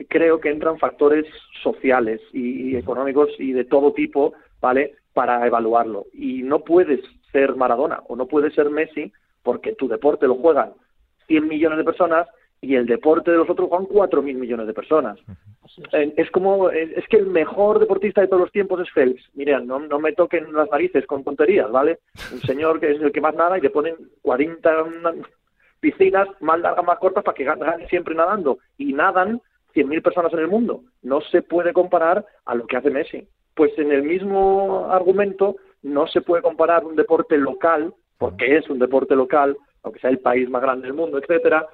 creo 0.09 0.41
que 0.41 0.51
entran 0.51 0.79
factores 0.79 1.27
sociales 1.63 2.21
y, 2.33 2.71
y 2.71 2.77
económicos 2.77 3.31
y 3.39 3.53
de 3.53 3.65
todo 3.65 3.93
tipo, 3.93 4.35
¿vale? 4.61 4.97
Para 5.13 5.47
evaluarlo. 5.47 6.07
Y 6.13 6.43
no 6.43 6.61
puedes 6.61 7.01
ser 7.33 7.57
Maradona 7.57 8.03
o 8.09 8.17
no 8.17 8.27
puedes 8.27 8.55
ser 8.55 8.71
Messi 8.71 9.13
porque 9.43 9.75
tu 9.75 9.89
deporte 9.89 10.27
lo 10.27 10.37
juegan 10.37 10.73
100 11.27 11.49
millones 11.49 11.79
de 11.79 11.85
personas 11.85 12.29
y 12.65 12.77
el 12.77 12.87
deporte 12.87 13.31
de 13.31 13.37
los 13.37 13.51
otros 13.51 13.69
juegan 13.69 13.87
4.000 13.87 14.35
millones 14.35 14.67
de 14.67 14.73
personas. 14.73 15.19
Es 15.93 16.31
como, 16.31 16.71
es 16.71 17.07
que 17.09 17.19
el 17.19 17.27
mejor 17.27 17.79
deportista 17.79 18.23
de 18.23 18.29
todos 18.29 18.41
los 18.41 18.53
tiempos 18.53 18.81
es 18.81 18.91
Phelps. 18.93 19.23
Miren, 19.35 19.67
no, 19.67 19.79
no 19.81 19.99
me 19.99 20.13
toquen 20.13 20.53
las 20.53 20.71
narices 20.71 21.07
con 21.07 21.25
tonterías, 21.25 21.71
¿vale? 21.71 21.99
Un 22.33 22.41
señor 22.41 22.81
que 22.81 22.93
es 22.93 23.01
el 23.03 23.13
que 23.13 23.21
más 23.21 23.35
nada 23.35 23.59
y 23.59 23.61
le 23.61 23.71
ponen 23.71 23.97
40 24.23 24.71
piscinas 25.81 26.29
más 26.41 26.59
largas, 26.59 26.85
más 26.87 26.99
cortas 26.99 27.23
para 27.23 27.35
que 27.35 27.45
gane 27.45 27.87
siempre 27.89 28.15
nadando. 28.15 28.59
Y 28.79 28.95
nadan 28.95 29.43
100.000 29.75 30.03
personas 30.03 30.33
en 30.33 30.39
el 30.41 30.49
mundo. 30.49 30.83
No 31.03 31.21
se 31.21 31.43
puede 31.43 31.73
comparar 31.73 32.25
a 32.45 32.55
lo 32.55 32.67
que 32.67 32.77
hace 32.77 32.91
Messi. 32.91 33.27
Pues 33.55 33.77
en 33.79 33.93
el 33.93 34.03
mismo 34.03 34.87
argumento 34.91 35.57
no 35.83 36.07
se 36.07 36.21
puede 36.23 36.43
comparar 36.43 36.85
un 36.85 36.97
deporte 36.97 37.37
local, 37.37 37.93
porque 38.19 38.57
es 38.57 38.69
un 38.71 38.79
deporte 38.79 39.15
local, 39.17 39.57
aunque 39.83 40.01
sea 40.01 40.11
el 40.11 40.19
país 40.21 40.49
más 40.49 40.63
grande 40.63 40.87
del 40.87 40.95
mundo, 40.97 41.19
etcétera, 41.19 41.67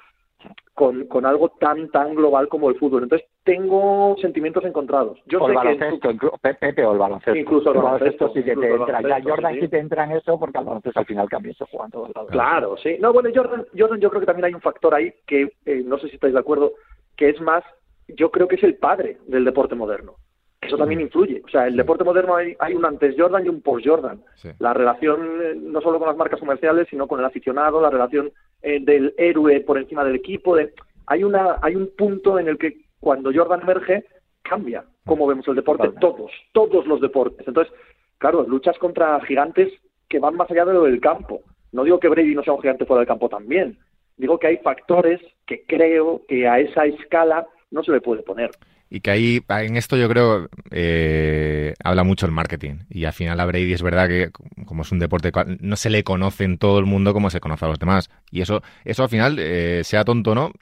con, 0.75 1.07
con 1.07 1.27
algo 1.27 1.51
tan 1.61 1.91
tan 1.91 2.15
global 2.15 2.49
como 2.49 2.71
el 2.71 2.77
fútbol. 2.79 3.03
Entonces 3.03 3.29
tengo 3.45 4.17
sentimientos 4.21 4.65
encontrados. 4.65 5.19
Yo 5.27 5.39
o 5.41 5.49
el 5.49 5.55
sé 5.55 5.61
que 5.61 5.69
en 5.73 5.79
baloncesto, 5.79 6.11
inclu- 6.11 6.41
Pe- 6.41 6.55
Pepe 6.55 6.85
o 6.87 6.93
el 6.93 6.99
baloncesto. 6.99 7.37
Incluso 7.39 7.73
el 7.73 7.81
baloncesto, 7.83 8.29
sí 8.33 8.43
que 8.43 8.57
te 8.57 8.67
el 8.75 8.81
entra. 8.81 9.03
Ya 9.03 9.23
Jordan 9.23 9.55
sí. 9.55 9.61
sí 9.61 9.69
te 9.69 9.79
entra 9.79 10.05
en 10.05 10.13
eso 10.13 10.39
porque 10.39 10.59
al 10.59 10.65
baloncesto 10.65 10.99
al 11.01 11.07
final 11.07 11.29
también 11.29 11.55
se 11.55 11.67
juega 11.67 11.85
en 11.87 11.91
todos 11.93 12.11
lados. 12.15 12.31
Claro, 12.31 12.77
sí. 12.79 12.97
No, 13.01 13.13
bueno, 13.13 13.29
Jordan, 13.35 13.67
Jordan, 13.77 14.01
yo 14.01 14.09
creo 14.09 14.21
que 14.21 14.27
también 14.27 14.47
hay 14.47 14.55
un 14.55 14.61
factor 14.63 14.95
ahí 14.95 15.13
que 15.27 15.53
eh, 15.67 15.83
no 15.85 15.99
sé 15.99 16.09
si 16.09 16.15
estáis 16.15 16.33
de 16.33 16.41
acuerdo, 16.41 16.73
que 17.17 17.29
es 17.29 17.41
más, 17.41 17.63
yo 18.17 18.31
creo 18.31 18.49
que 18.49 18.57
es 18.57 18.63
el 18.63 18.77
padre 18.77 19.19
del 19.27 19.45
deporte 19.45 19.75
moderno. 19.75 20.17
Eso 20.61 20.77
también 20.77 21.01
influye. 21.01 21.43
O 21.45 21.49
sea, 21.49 21.67
el 21.67 21.77
deporte 21.77 22.05
moderno 22.05 22.37
hay, 22.37 22.55
hay 22.59 22.75
un 22.75 22.85
antes 22.85 23.15
Jordan 23.19 23.47
y 23.47 23.49
un 23.49 23.63
post 23.63 23.87
Jordan. 23.87 24.23
Sí. 24.37 24.51
La 24.59 24.75
relación 24.75 25.41
eh, 25.43 25.55
no 25.57 25.81
solo 25.81 25.99
con 25.99 26.09
las 26.09 26.17
marcas 26.17 26.39
comerciales, 26.39 26.87
sino 26.91 27.09
con 27.09 27.19
el 27.19 27.25
aficionado, 27.25 27.81
la 27.81 27.91
relación 27.91 28.31
eh, 28.63 28.79
del 28.81 29.15
héroe 29.17 29.61
por 29.61 29.79
encima 29.79 30.05
del 30.05 30.17
equipo. 30.17 30.57
De... 30.57 30.75
Hay, 31.07 31.25
una, 31.25 31.57
hay 31.63 31.77
un 31.77 31.91
punto 31.97 32.39
en 32.39 32.49
el 32.49 32.59
que 32.59 32.77
cuando 33.01 33.33
Jordan 33.35 33.63
emerge, 33.63 34.05
cambia 34.43 34.85
cómo 35.07 35.27
vemos 35.27 35.49
el 35.49 35.57
deporte, 35.57 35.91
todos, 35.99 36.31
todos 36.53 36.87
los 36.87 37.01
deportes. 37.01 37.49
Entonces, 37.49 37.73
claro, 38.19 38.45
luchas 38.47 38.79
contra 38.79 39.19
gigantes 39.23 39.73
que 40.09 40.19
van 40.19 40.37
más 40.37 40.51
allá 40.51 40.67
de 40.67 40.75
lo 40.75 40.85
del 40.85 41.01
campo. 41.01 41.41
No 41.73 41.85
digo 41.85 42.01
que 42.01 42.09
Brady 42.09 42.35
no 42.35 42.43
sea 42.43 42.53
un 42.53 42.61
gigante 42.61 42.85
fuera 42.85 43.01
del 43.01 43.09
campo 43.09 43.29
también. 43.29 43.79
Digo 44.17 44.39
que 44.39 44.49
hay 44.49 44.59
factores 44.59 45.21
que 45.47 45.65
creo 45.65 46.23
que 46.29 46.47
a 46.47 46.59
esa 46.59 46.85
escala 46.85 47.47
no 47.71 47.83
se 47.83 47.93
le 47.93 48.01
puede 48.01 48.23
poner. 48.23 48.51
Y 48.89 49.01
que 49.01 49.11
ahí, 49.11 49.41
en 49.49 49.77
esto 49.77 49.97
yo 49.97 50.09
creo, 50.09 50.49
eh, 50.73 51.75
habla 51.85 52.03
mucho 52.03 52.27
el 52.27 52.33
marketing. 52.33 52.81
Y 52.89 53.05
al 53.05 53.13
final 53.13 53.39
a 53.39 53.47
Brady 53.47 53.73
es 53.73 53.83
verdad 53.83 54.09
que, 54.09 54.31
como 54.67 54.83
es 54.83 54.91
un 54.91 54.99
deporte, 54.99 55.31
no 55.61 55.77
se 55.77 55.91
le 55.91 56.03
conoce 56.03 56.45
en 56.45 56.59
todo 56.59 56.81
el 56.81 56.87
mundo 56.87 57.13
como 57.13 57.31
se 57.31 57.41
conoce 57.41 57.65
a 57.65 57.69
los 57.69 57.79
demás. 57.79 58.11
Y 58.31 58.41
eso, 58.41 58.63
eso 58.85 59.05
al 59.05 59.09
final, 59.09 59.39
eh, 59.39 59.83
sea 59.85 60.05
tonto 60.05 60.33
o 60.33 60.35
no, 60.35 60.53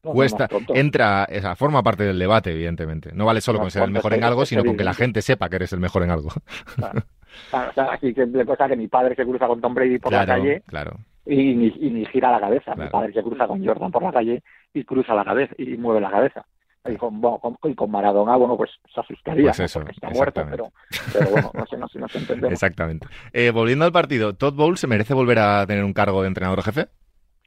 cuesta, 0.00 0.48
no, 0.50 0.74
entra, 0.74 1.24
esa 1.24 1.56
forma 1.56 1.82
parte 1.82 2.04
del 2.04 2.18
debate, 2.18 2.52
evidentemente. 2.52 3.10
No 3.12 3.26
vale 3.26 3.42
solo 3.42 3.58
No, 3.58 3.64
con 3.64 3.70
ser 3.70 3.82
el 3.82 3.90
mejor 3.90 4.14
en 4.14 4.24
algo, 4.24 4.46
sino 4.46 4.64
con 4.64 4.76
que 4.76 4.84
la 4.84 4.94
gente 4.94 5.20
sepa 5.20 5.50
que 5.50 5.56
eres 5.56 5.72
el 5.72 5.80
mejor 5.80 6.02
en 6.04 6.10
algo. 6.10 6.30
Claro. 6.76 7.02
Claro, 7.50 7.70
o 7.70 7.74
sea, 7.74 7.92
aquí 7.92 8.14
que 8.14 8.24
mi 8.24 8.88
padre 8.88 9.14
se 9.14 9.24
cruza 9.24 9.46
con 9.46 9.60
Tom 9.60 9.74
Brady 9.74 9.98
por 9.98 10.10
la 10.10 10.24
claro, 10.24 10.40
calle 10.40 10.62
claro. 10.66 10.96
Y 11.26 11.54
ni, 11.54 11.66
y 11.78 11.90
ni 11.90 12.04
gira 12.06 12.30
la 12.30 12.40
cabeza. 12.40 12.70
Mi 12.72 12.76
Claro. 12.76 12.90
padre 12.92 13.12
se 13.12 13.22
cruza 13.22 13.46
con 13.46 13.64
Jordan 13.64 13.90
por 13.92 14.02
la 14.02 14.12
calle 14.12 14.42
y 14.72 14.84
cruza 14.84 15.14
la 15.14 15.24
cabeza 15.24 15.54
y 15.58 15.76
mueve 15.76 16.00
la 16.00 16.10
cabeza. 16.10 16.44
Y 16.88 16.96
con, 16.96 17.20
bueno, 17.20 17.38
con, 17.40 17.56
y 17.64 17.74
con 17.74 17.90
Maradona, 17.90 18.36
bueno, 18.36 18.56
pues 18.56 18.70
se 18.94 19.00
asustaría, 19.00 19.46
Pues 19.46 19.58
¿no? 19.58 19.64
eso, 19.64 19.80
porque 19.80 19.92
está 19.92 20.08
muerto, 20.10 20.46
pero, 20.48 20.68
pero 21.12 21.30
bueno, 21.30 21.50
no 21.52 21.66
sé, 21.66 21.76
no 21.76 21.88
sé, 21.88 21.98
no 21.98 22.06
sé, 22.08 22.18
entendemos. 22.18 22.52
Exactamente. 22.52 23.08
Eh, 23.32 23.50
volviendo 23.50 23.84
al 23.84 23.90
partido, 23.90 24.34
¿Todd 24.34 24.54
Bowles 24.54 24.78
se 24.78 24.86
merece 24.86 25.12
volver 25.12 25.40
a 25.40 25.66
tener 25.66 25.82
un 25.82 25.92
cargo 25.92 26.22
de 26.22 26.28
entrenador 26.28 26.62
jefe? 26.62 26.86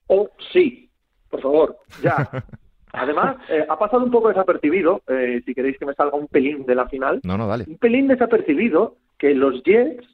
Oh, 0.07 0.29
sí, 0.51 0.89
por 1.29 1.41
favor, 1.41 1.77
ya. 2.03 2.29
Además, 2.91 3.37
eh, 3.49 3.65
ha 3.69 3.77
pasado 3.79 4.03
un 4.03 4.11
poco 4.11 4.27
desapercibido, 4.27 5.03
eh, 5.07 5.41
si 5.45 5.53
queréis 5.53 5.77
que 5.77 5.85
me 5.85 5.93
salga 5.93 6.17
un 6.17 6.27
pelín 6.27 6.65
de 6.65 6.75
la 6.75 6.89
final, 6.89 7.21
No, 7.23 7.37
no, 7.37 7.47
dale. 7.47 7.63
un 7.67 7.77
pelín 7.77 8.07
desapercibido 8.09 8.97
que 9.17 9.33
los 9.35 9.63
Jets 9.63 10.05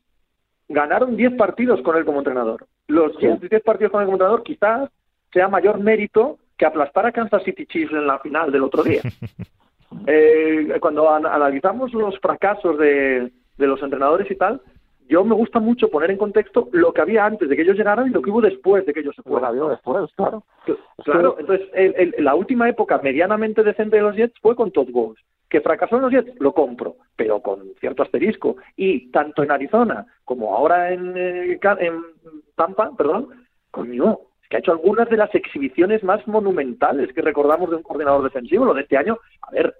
ganaron 0.67 1.15
10 1.17 1.34
partidos 1.36 1.82
con 1.82 1.95
él 1.97 2.06
como 2.06 2.19
entrenador. 2.19 2.67
Los 2.88 3.17
Jets 3.17 3.50
10 3.50 3.63
partidos 3.63 3.91
con 3.91 4.02
como 4.04 4.13
entrenador 4.13 4.43
quizás 4.43 4.89
sea 5.34 5.48
mayor 5.48 5.80
mérito 5.80 6.38
que 6.58 6.65
aplastar 6.65 7.06
a 7.06 7.12
Kansas 7.12 7.43
City 7.43 7.65
Chiefs 7.65 7.91
en 7.91 8.08
la 8.08 8.19
final 8.19 8.52
del 8.52 8.63
otro 8.63 8.84
día. 8.84 9.02
Eh, 10.08 10.78
cuando 10.82 11.10
an- 11.10 11.26
analizamos 11.26 11.93
los 11.93 12.19
fracasos 12.19 12.78
de, 12.78 13.32
de 13.58 13.67
los 13.67 13.82
entrenadores 13.82 14.30
y 14.30 14.36
tal, 14.36 14.62
yo 15.08 15.24
me 15.24 15.36
gusta 15.36 15.60
mucho 15.60 15.89
poner 15.89 16.12
en 16.12 16.17
contexto 16.17 16.67
lo 16.74 16.91
que 16.91 17.02
había 17.02 17.26
antes 17.26 17.48
de 17.48 17.56
que 17.56 17.62
ellos 17.62 17.78
llegaran 17.78 18.08
y 18.08 18.10
lo 18.10 18.21
que 18.21 18.30
hubo 18.30 18.41
después 18.41 18.86
de 18.86 18.93
que 18.93 19.00
ellos 19.02 19.15
se 19.15 19.21
fueran. 19.21 19.54
vio 19.54 19.69
después, 19.69 20.12
claro. 20.15 20.43
Claro, 21.04 21.38
entonces 21.39 21.67
el- 21.74 21.95
el- 21.98 22.15
la 22.26 22.36
última 22.36 22.67
época 22.67 23.00
medianamente 23.04 23.63
decente 23.63 23.95
de 23.98 24.02
los 24.02 24.15
Jets 24.15 24.38
fue 24.41 24.56
con 24.56 24.71
Todd 24.71 24.89
Bowles, 24.91 25.24
que 25.55 25.61
¿Que 25.61 25.61
fracasaron 25.61 26.01
los 26.01 26.11
Jets? 26.11 26.39
Lo 26.39 26.53
compro, 26.53 26.97
pero 27.15 27.41
con 27.41 27.73
cierto 27.79 28.03
asterisco. 28.03 28.57
Y 28.75 29.09
tanto 29.11 29.41
en 29.41 29.51
Arizona 29.51 30.05
como 30.25 30.55
ahora 30.55 30.91
en, 30.91 31.13
eh, 31.15 31.59
en 31.79 32.01
Tampa, 32.55 32.91
perdón, 32.97 33.29
coño, 33.71 34.19
es 34.43 34.49
que 34.49 34.57
ha 34.57 34.59
hecho 34.59 34.73
algunas 34.73 35.09
de 35.09 35.17
las 35.17 35.33
exhibiciones 35.33 36.03
más 36.03 36.27
monumentales 36.27 37.13
que 37.13 37.21
recordamos 37.21 37.69
de 37.69 37.77
un 37.77 37.83
coordinador 37.83 38.23
defensivo. 38.23 38.65
Lo 38.65 38.73
de 38.73 38.81
este 38.81 38.97
año, 38.97 39.17
a 39.41 39.51
ver, 39.51 39.75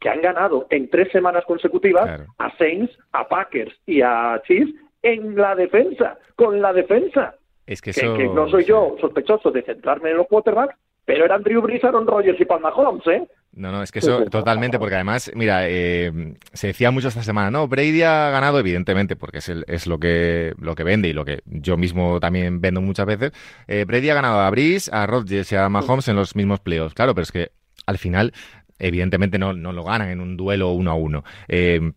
que 0.00 0.08
han 0.08 0.20
ganado 0.20 0.66
en 0.70 0.90
tres 0.90 1.12
semanas 1.12 1.44
consecutivas 1.44 2.26
a 2.38 2.56
Saints, 2.56 2.92
a 3.12 3.28
Packers 3.28 3.74
y 3.86 4.02
a 4.02 4.42
Chiefs 4.44 4.74
en 5.02 5.36
la 5.36 5.54
defensa, 5.54 6.18
con 6.34 6.60
la 6.60 6.72
defensa. 6.72 7.36
Es 7.66 7.80
que, 7.80 7.92
no 8.34 8.48
soy 8.48 8.64
yo 8.64 8.96
sospechoso 9.00 9.52
de 9.52 9.62
centrarme 9.62 10.10
en 10.10 10.16
los 10.16 10.26
quarterbacks, 10.26 10.74
pero 11.10 11.24
eran 11.24 11.42
Drew 11.42 11.60
Brees, 11.60 11.82
Aaron 11.82 12.06
Rodgers 12.06 12.40
y 12.40 12.44
Paul 12.44 12.60
Mahomes, 12.60 13.04
¿eh? 13.08 13.26
No, 13.52 13.72
no, 13.72 13.82
es 13.82 13.90
que 13.90 13.98
eso 13.98 14.26
totalmente, 14.26 14.78
porque 14.78 14.94
además, 14.94 15.32
mira, 15.34 15.68
eh, 15.68 16.36
se 16.52 16.68
decía 16.68 16.92
mucho 16.92 17.08
esta 17.08 17.24
semana, 17.24 17.50
no, 17.50 17.66
Brady 17.66 18.02
ha 18.02 18.30
ganado, 18.30 18.60
evidentemente, 18.60 19.16
porque 19.16 19.38
es, 19.38 19.48
es 19.48 19.88
lo 19.88 19.98
que 19.98 20.54
lo 20.60 20.76
que 20.76 20.84
vende 20.84 21.08
y 21.08 21.12
lo 21.12 21.24
que 21.24 21.40
yo 21.46 21.76
mismo 21.76 22.20
también 22.20 22.60
vendo 22.60 22.80
muchas 22.80 23.06
veces. 23.06 23.32
Eh, 23.66 23.84
Brady 23.88 24.08
ha 24.10 24.14
ganado 24.14 24.38
a 24.38 24.48
Brees, 24.50 24.88
a 24.92 25.04
Rodgers 25.08 25.50
y 25.50 25.56
a 25.56 25.68
Mahomes 25.68 26.06
en 26.06 26.14
los 26.14 26.36
mismos 26.36 26.60
playoffs. 26.60 26.94
Claro, 26.94 27.12
pero 27.12 27.24
es 27.24 27.32
que 27.32 27.50
al 27.86 27.98
final, 27.98 28.32
evidentemente, 28.78 29.36
no, 29.36 29.52
no 29.52 29.72
lo 29.72 29.82
ganan 29.82 30.10
en 30.10 30.20
un 30.20 30.36
duelo 30.36 30.70
uno 30.70 30.92
a 30.92 30.94
uno. 30.94 31.24
Eh, 31.48 31.90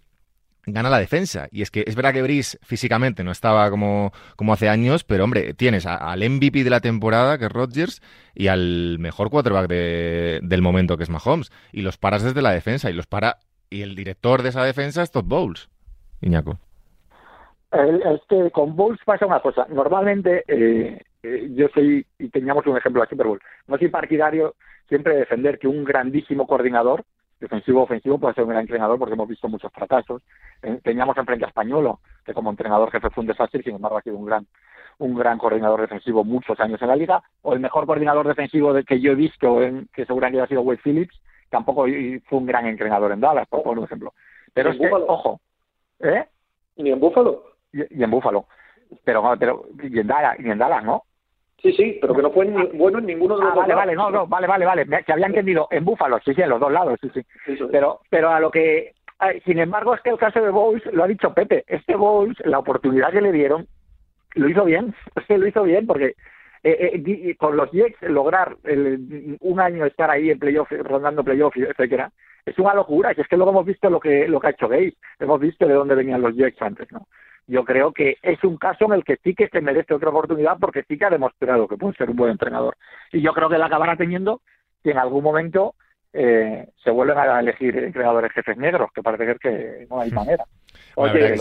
gana 0.66 0.90
la 0.90 1.00
defensa. 1.00 1.48
Y 1.52 1.62
es 1.62 1.72
que 1.72 1.84
es 1.86 1.96
verdad 1.96 2.14
que 2.14 2.22
Brice 2.22 2.58
físicamente 2.62 3.24
no 3.24 3.32
estaba 3.32 3.70
como, 3.70 4.12
como 4.36 4.54
hace 4.54 4.70
años, 4.70 5.04
pero 5.04 5.24
hombre, 5.24 5.54
tienes 5.54 5.86
al 5.86 6.20
MVP 6.28 6.64
de 6.64 6.70
la 6.70 6.80
temporada, 6.80 7.38
que 7.38 7.46
es 7.46 7.52
Rodgers, 7.52 8.02
y 8.34 8.48
al 8.48 8.98
mejor 9.00 9.30
quarterback 9.30 9.68
del 9.68 10.62
momento, 10.62 10.98
que 10.98 11.04
es 11.04 11.10
Mahomes. 11.10 11.52
Y 11.72 11.82
los 11.82 11.98
paras 11.98 12.24
desde 12.24 12.42
la 12.42 12.52
defensa, 12.52 12.90
y 12.90 12.94
los 12.94 13.08
para. 13.08 13.38
Y 13.70 13.82
el 13.82 13.96
director 13.96 14.44
de 14.44 14.50
esa 14.50 14.64
defensa 14.64 15.02
es 15.02 15.12
Todd 15.12 15.26
Bowles, 15.26 15.70
Iñaco. 16.22 16.60
Es 17.72 18.22
que 18.30 18.52
con 18.52 18.76
Bowles 18.76 19.00
pasa 19.04 19.26
una 19.26 19.40
cosa. 19.40 19.66
Normalmente, 19.70 20.44
eh, 20.48 21.02
eh, 21.24 21.48
yo 21.56 21.68
soy, 21.74 22.06
y 22.20 22.30
teníamos 22.30 22.68
un 22.68 22.78
ejemplo 22.78 23.02
de 23.02 23.10
Super 23.10 23.26
Bowl, 23.26 23.42
no 23.68 23.78
soy 23.78 23.88
partidario 23.88 24.56
siempre 24.88 25.14
de 25.14 25.20
defender 25.22 25.58
que 25.58 25.68
un 25.68 25.84
grandísimo 25.84 26.46
coordinador 26.46 27.04
defensivo 27.44 27.84
ofensivo 27.84 28.18
puede 28.18 28.34
ser 28.34 28.46
un 28.46 28.52
gran 28.52 28.62
entrenador 28.62 28.98
porque 28.98 29.14
hemos 29.14 29.28
visto 29.28 29.50
muchos 29.50 29.72
fracasos. 29.72 30.22
Eh, 30.62 30.80
teníamos 30.82 31.18
enfrente 31.18 31.46
a 31.46 31.50
Españolo, 31.50 32.00
que 32.26 32.34
como 32.34 32.50
entrenador 32.50 32.90
jefe 32.90 33.10
fue 33.10 33.22
un 33.22 33.28
desastre 33.28 33.62
sin 33.62 33.76
embargo 33.76 33.98
ha 33.98 34.02
sido 34.02 34.18
un 34.18 34.26
gran 34.26 34.48
un 35.00 35.16
gran 35.16 35.40
coordinador 35.40 35.82
defensivo 35.82 36.24
muchos 36.24 36.60
años 36.60 36.82
en 36.82 36.88
la 36.88 36.96
liga, 36.96 37.24
o 37.42 37.54
el 37.54 37.60
mejor 37.60 37.86
coordinador 37.88 38.28
defensivo 38.28 38.74
de 38.74 38.84
que 38.84 39.02
yo 39.02 39.12
he 39.12 39.16
visto, 39.16 39.62
en, 39.62 39.90
que 39.92 40.06
seguramente 40.06 40.42
ha 40.42 40.48
sido 40.48 40.62
Wade 40.62 40.82
Phillips, 40.84 41.20
tampoco 41.50 41.86
fue 42.30 42.38
un 42.38 42.46
gran 42.46 42.68
entrenador 42.68 43.12
en 43.12 43.20
Dallas, 43.20 43.48
por, 43.48 43.78
ejemplo. 43.84 44.14
Pero 44.54 44.70
es 44.70 44.78
que, 44.78 44.88
ojo, 44.88 45.42
¿eh? 46.00 46.26
¿Y 46.76 46.92
en 46.92 47.00
Búfalo? 47.00 47.44
Y, 47.72 48.04
en 48.04 48.12
Búfalo. 48.12 48.46
Pero, 49.04 49.36
pero 49.40 49.66
y 49.82 50.00
en 50.00 50.08
Dallas, 50.08 50.40
y 50.40 50.48
en 50.48 50.60
Dallas, 50.60 50.84
¿no? 50.84 51.04
Sí, 51.64 51.72
sí, 51.72 51.98
pero 52.02 52.14
que 52.14 52.22
no 52.22 52.32
fue 52.32 52.46
bueno 52.74 53.00
en 53.00 53.06
ninguno 53.06 53.38
de 53.38 53.46
los 53.46 53.54
ah, 53.54 53.56
dos 53.56 53.68
vale, 53.68 53.74
Vale, 53.74 53.96
no, 53.96 54.12
no, 54.12 54.28
vale, 54.28 54.48
vale, 54.48 54.66
vale. 54.66 54.86
Se 55.06 55.14
había 55.14 55.28
entendido 55.28 55.70
en 55.72 55.86
Búfalo, 55.86 56.20
sí, 56.20 56.34
sí, 56.34 56.42
en 56.42 56.50
los 56.50 56.60
dos 56.60 56.72
lados, 56.74 57.00
sí, 57.02 57.10
sí. 57.14 57.22
Pero, 57.72 58.02
pero 58.10 58.32
a 58.32 58.42
lo 58.42 58.52
que, 58.52 58.92
sin 59.46 59.60
embargo, 59.60 59.96
es 59.96 60.02
que 60.02 60.10
el 60.10 60.18
caso 60.18 60.42
de 60.42 60.50
Bowles, 60.50 60.86
lo 60.92 61.06
ha 61.06 61.08
dicho 61.08 61.34
Pepe, 61.34 61.64
este 61.68 61.96
Bowles, 61.96 62.38
la 62.44 62.60
oportunidad 62.60 63.14
que 63.14 63.22
le 63.22 63.32
dieron, 63.32 63.66
lo 64.36 64.50
hizo 64.50 64.66
bien, 64.66 64.94
es 65.16 65.40
lo 65.40 65.48
hizo 65.48 65.64
bien 65.64 65.88
porque 65.88 66.16
eh, 66.66 67.02
eh, 67.06 67.36
con 67.38 67.56
los 67.56 67.72
Jets 67.72 68.02
lograr 68.02 68.58
un 68.66 69.60
año 69.62 69.86
estar 69.86 70.10
ahí 70.10 70.32
en 70.32 70.40
playoff, 70.40 70.70
rondando 70.70 71.24
playoff, 71.24 71.56
etcétera, 71.56 72.12
es 72.46 72.60
una 72.60 72.74
locura. 72.74 73.14
Y 73.16 73.22
es 73.22 73.28
que 73.30 73.38
luego 73.38 73.52
hemos 73.52 73.66
visto 73.66 73.90
lo 73.90 74.02
que 74.02 74.28
lo 74.28 74.42
que 74.42 74.48
ha 74.48 74.52
hecho 74.52 74.68
Gates, 74.68 74.96
hemos 75.18 75.40
visto 75.40 75.66
de 75.66 75.76
dónde 75.76 75.96
venían 75.96 76.22
los 76.22 76.36
Jets 76.36 76.62
antes, 76.62 76.92
¿no? 76.92 77.08
Yo 77.48 77.64
creo 77.66 77.92
que 77.92 78.18
es 78.22 78.44
un 78.44 78.58
caso 78.58 78.86
en 78.86 78.94
el 78.94 79.04
que 79.04 79.18
sí 79.24 79.36
que 79.36 79.48
se 79.50 79.62
merece 79.62 79.94
otra 79.94 80.10
oportunidad 80.10 80.58
porque 80.60 80.84
sí 80.88 80.98
que 80.98 81.06
ha 81.06 81.10
demostrado 81.10 81.68
que 81.68 81.78
puede 81.78 81.96
ser 81.96 82.10
un 82.10 82.16
buen 82.16 82.32
entrenador. 82.32 82.78
Y 83.12 83.22
yo 83.22 83.34
creo 83.34 83.50
que 83.50 83.58
la 83.58 83.66
acabará 83.66 83.96
teniendo 83.96 84.42
si 84.82 84.90
en 84.90 84.98
algún 84.98 85.24
momento 85.24 85.76
eh, 86.14 86.68
se 86.84 86.92
vuelven 86.92 87.18
a 87.18 87.40
elegir 87.40 87.76
entrenadores 87.78 88.32
jefes 88.32 88.56
negros, 88.58 88.92
que 88.94 89.02
parece 89.02 89.26
ser 89.26 89.40
que 89.40 89.88
no 89.90 90.00
hay 90.00 90.12
manera. 90.12 90.46
Oye, 90.96 91.34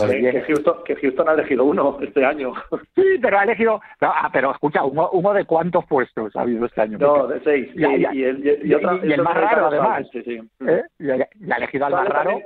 que, 0.85 0.95
Houston, 0.95 1.29
ha 1.29 1.33
elegido 1.33 1.63
uno 1.63 1.99
este 2.01 2.25
año. 2.25 2.53
Sí, 2.95 3.19
pero 3.21 3.39
ha 3.39 3.43
elegido. 3.43 3.81
Ah, 4.01 4.29
pero 4.31 4.51
escucha, 4.51 4.83
uno, 4.83 5.09
uno 5.11 5.33
de 5.33 5.45
cuántos 5.45 5.85
puestos 5.85 6.35
ha 6.35 6.41
habido 6.41 6.65
este 6.65 6.81
año. 6.81 6.97
No, 6.97 7.27
de 7.27 7.39
seis. 7.43 7.69
Y, 7.75 8.23
el 8.23 9.21
más 9.21 9.35
raro, 9.35 9.67
además. 9.67 10.07
Sí, 10.11 10.23
sí. 10.23 10.39
¿Eh? 10.67 10.83
Y, 10.99 11.09
ha 11.11 11.57
elegido 11.57 11.85
al 11.85 11.93
más 11.93 12.07
raro. 12.07 12.39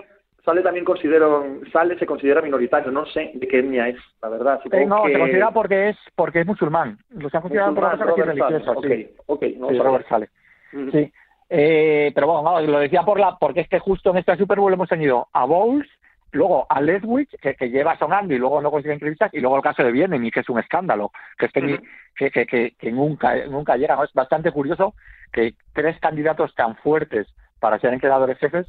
Sale 0.48 0.62
también 0.62 0.86
considero, 0.86 1.44
Sale 1.74 2.00
se 2.00 2.06
considera 2.06 2.42
minoritario, 2.42 2.90
no 2.90 3.06
sé 3.06 3.32
de 3.34 3.48
qué 3.50 3.60
etnia 3.60 3.90
es, 3.90 3.98
la 4.22 4.30
verdad. 4.30 4.62
Eh, 4.72 4.86
no, 4.86 5.04
se 5.04 5.20
considera 5.20 5.52
porque 5.52 5.90
es 5.90 5.98
porque 6.16 6.40
es 6.40 6.48
musulmán. 6.48 6.98
Lo 7.10 7.30
se 7.30 7.36
ha 7.36 7.42
considerado 7.42 7.76
por 7.76 7.84
razones 7.84 8.26
religiosas. 8.26 8.78
Okay, 8.78 9.14
okay, 9.26 9.58
no 9.58 9.68
sí, 9.68 9.78
Robert 9.78 10.08
Sale. 10.08 10.30
Sí. 10.72 11.12
Eh, 11.50 12.14
pero 12.16 12.28
bueno, 12.28 12.62
lo 12.62 12.80
decía 12.80 13.04
por 13.04 13.20
la 13.20 13.36
porque 13.36 13.60
es 13.60 13.68
que 13.68 13.80
justo 13.80 14.12
en 14.12 14.20
este 14.20 14.38
Super 14.38 14.58
Bowl 14.58 14.72
hemos 14.72 14.88
tenido 14.88 15.28
a 15.34 15.44
Bowles, 15.44 15.90
luego 16.32 16.66
a 16.70 16.80
Ledwich, 16.80 17.36
que, 17.42 17.56
que, 17.56 17.70
lleva 17.70 17.98
sonando 17.98 18.34
y 18.34 18.38
luego 18.38 18.62
no 18.62 18.72
consigue 18.72 18.94
entrevistas, 18.94 19.34
y 19.34 19.42
luego 19.42 19.58
el 19.58 19.64
caso 19.64 19.84
de 19.84 19.92
Bienem, 19.92 20.32
que 20.32 20.40
es 20.40 20.50
un 20.50 20.60
escándalo, 20.60 21.12
que 21.38 21.48
es 21.48 21.52
que, 21.52 22.32
que, 22.32 22.46
que, 22.46 22.72
que, 22.72 22.92
nunca, 22.94 23.36
nunca 23.48 23.76
llega. 23.76 24.02
Es 24.02 24.14
bastante 24.14 24.50
curioso 24.54 24.94
que 25.34 25.56
tres 25.74 26.00
candidatos 26.00 26.56
tan 26.56 26.78
fuertes 26.78 27.28
para 27.60 27.80
ser 27.80 27.92
entrenadores 27.92 28.38
jefes 28.38 28.66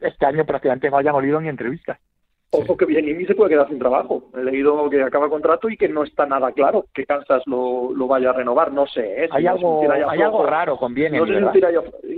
este 0.00 0.26
año 0.26 0.44
prácticamente 0.44 0.90
no 0.90 0.98
hayan 0.98 1.14
olido 1.14 1.40
ni 1.40 1.48
entrevistas. 1.48 1.98
Ojo 2.50 2.76
que 2.76 2.86
bien, 2.86 3.08
y 3.08 3.26
se 3.26 3.34
puede 3.34 3.50
quedar 3.50 3.68
sin 3.68 3.78
trabajo. 3.78 4.30
He 4.34 4.44
leído 4.44 4.88
que 4.88 5.02
acaba 5.02 5.28
contrato 5.28 5.68
y 5.68 5.76
que 5.76 5.88
no 5.88 6.04
está 6.04 6.24
nada 6.24 6.52
claro 6.52 6.86
que 6.94 7.04
Kansas 7.04 7.42
lo, 7.46 7.92
lo 7.92 8.06
vaya 8.06 8.30
a 8.30 8.32
renovar. 8.32 8.72
No 8.72 8.86
sé. 8.86 9.24
¿eh? 9.24 9.28
hay, 9.32 9.46
algo, 9.46 9.82
hay 9.90 10.22
algo 10.22 10.46
raro 10.46 10.76
con 10.76 10.94
bien. 10.94 11.14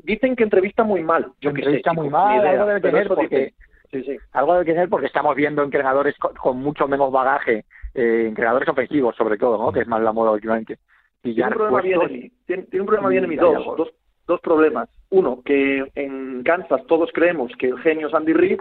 Dicen 0.02 0.36
que 0.36 0.44
entrevista 0.44 0.84
muy 0.84 1.02
mal. 1.02 1.32
Yo 1.40 1.50
entrevista 1.50 1.92
muy 1.94 2.10
mal, 2.10 2.46
algo 2.46 2.66
debe 2.66 2.80
tener 2.80 3.08
porque... 3.08 3.54
Sí, 3.90 4.02
sí. 4.02 4.16
Algo 4.32 4.54
debe 4.54 4.64
tener 4.64 4.88
porque 4.88 5.06
estamos 5.06 5.34
viendo 5.36 5.62
entrenadores 5.62 6.16
con, 6.18 6.58
mucho 6.58 6.88
menos 6.88 7.12
bagaje, 7.12 7.64
eh, 7.94 8.24
entrenadores 8.26 8.68
ofensivos 8.68 9.14
sobre 9.16 9.38
todo, 9.38 9.56
¿no? 9.56 9.72
que 9.72 9.80
es 9.80 9.86
más 9.86 10.02
la 10.02 10.12
moda 10.12 10.32
últimamente. 10.32 10.78
Tiene 11.22 11.46
un 11.46 11.52
problema, 11.52 11.80
bien, 11.80 12.32
tiene, 12.46 12.66
un 12.80 12.86
problema 12.86 13.08
bien 13.08 13.24
en 13.24 13.30
mis 13.30 13.40
dos, 13.40 13.64
dos, 13.76 13.88
dos 14.26 14.40
problemas. 14.40 14.88
Uno, 15.10 15.40
que 15.44 15.84
en 15.94 16.42
Kansas 16.42 16.84
todos 16.86 17.10
creemos 17.12 17.52
que 17.58 17.68
el 17.68 17.78
genio 17.78 18.08
es 18.08 18.14
Andy 18.14 18.32
Reid, 18.32 18.60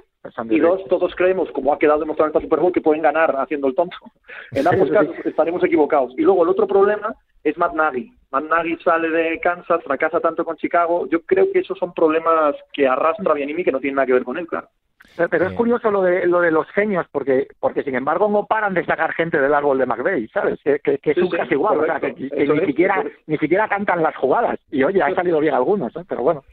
y 0.50 0.60
dos, 0.60 0.84
todos 0.90 1.14
creemos, 1.16 1.50
como 1.52 1.74
ha 1.74 1.80
quedado 1.80 2.00
demostrado 2.00 2.28
en 2.28 2.36
esta 2.36 2.42
Super 2.42 2.60
Bowl, 2.60 2.72
que 2.72 2.82
pueden 2.82 3.02
ganar 3.02 3.36
haciendo 3.38 3.68
el 3.68 3.76
tonto. 3.76 3.98
En 4.52 4.68
ambos 4.68 4.90
casos 4.90 5.16
estaremos 5.24 5.64
equivocados. 5.64 6.14
Y 6.18 6.22
luego 6.22 6.44
el 6.44 6.50
otro 6.50 6.68
problema 6.68 7.14
es 7.44 7.58
Matt 7.58 7.74
Nagy. 7.74 8.12
Matt 8.32 8.46
Nagy 8.46 8.78
sale 8.84 9.10
de 9.10 9.40
Kansas, 9.40 9.84
fracasa 9.84 10.20
tanto 10.20 10.44
con 10.44 10.56
Chicago. 10.58 11.08
Yo 11.10 11.22
creo 11.22 11.52
que 11.52 11.60
esos 11.60 11.78
son 11.78 11.94
problemas 11.94 12.56
que 12.74 12.88
arrastra 12.88 13.34
Bianimi 13.34 13.64
que 13.64 13.72
no 13.72 13.80
tienen 13.80 13.96
nada 13.96 14.08
que 14.08 14.14
ver 14.14 14.24
con 14.24 14.38
él, 14.38 14.48
claro. 14.48 14.68
Pero 15.16 15.48
es 15.48 15.54
curioso 15.54 15.90
lo 15.92 16.02
de 16.02 16.26
lo 16.28 16.42
de 16.42 16.52
los 16.52 16.68
genios, 16.72 17.06
porque 17.12 17.48
porque 17.60 17.84
sin 17.84 17.96
embargo 17.96 18.28
no 18.30 18.46
paran 18.46 18.74
de 18.74 18.86
sacar 18.86 19.14
gente 19.14 19.40
del 19.40 19.54
árbol 19.54 19.78
de 19.78 19.86
McVeigh, 19.86 20.28
¿sabes? 20.30 20.60
Que, 20.64 20.80
que, 20.80 21.12
es 21.12 21.18
un 21.18 21.30
caso 21.30 21.54
igual, 21.54 21.80
o 21.80 21.86
sea, 21.86 22.00
que, 22.00 22.14
ni 22.14 22.66
siquiera 22.66 23.04
ni 23.28 23.38
siquiera 23.38 23.68
cantan 23.68 24.04
las 24.04 24.16
jugadas. 24.16 24.60
Y 24.72 24.84
oye, 24.84 25.02
han 25.02 25.16
salido 25.16 25.40
bien 25.40 25.54
algunos, 25.54 25.96
¿eh? 25.96 26.04
pero 26.08 26.22
bueno. 26.22 26.44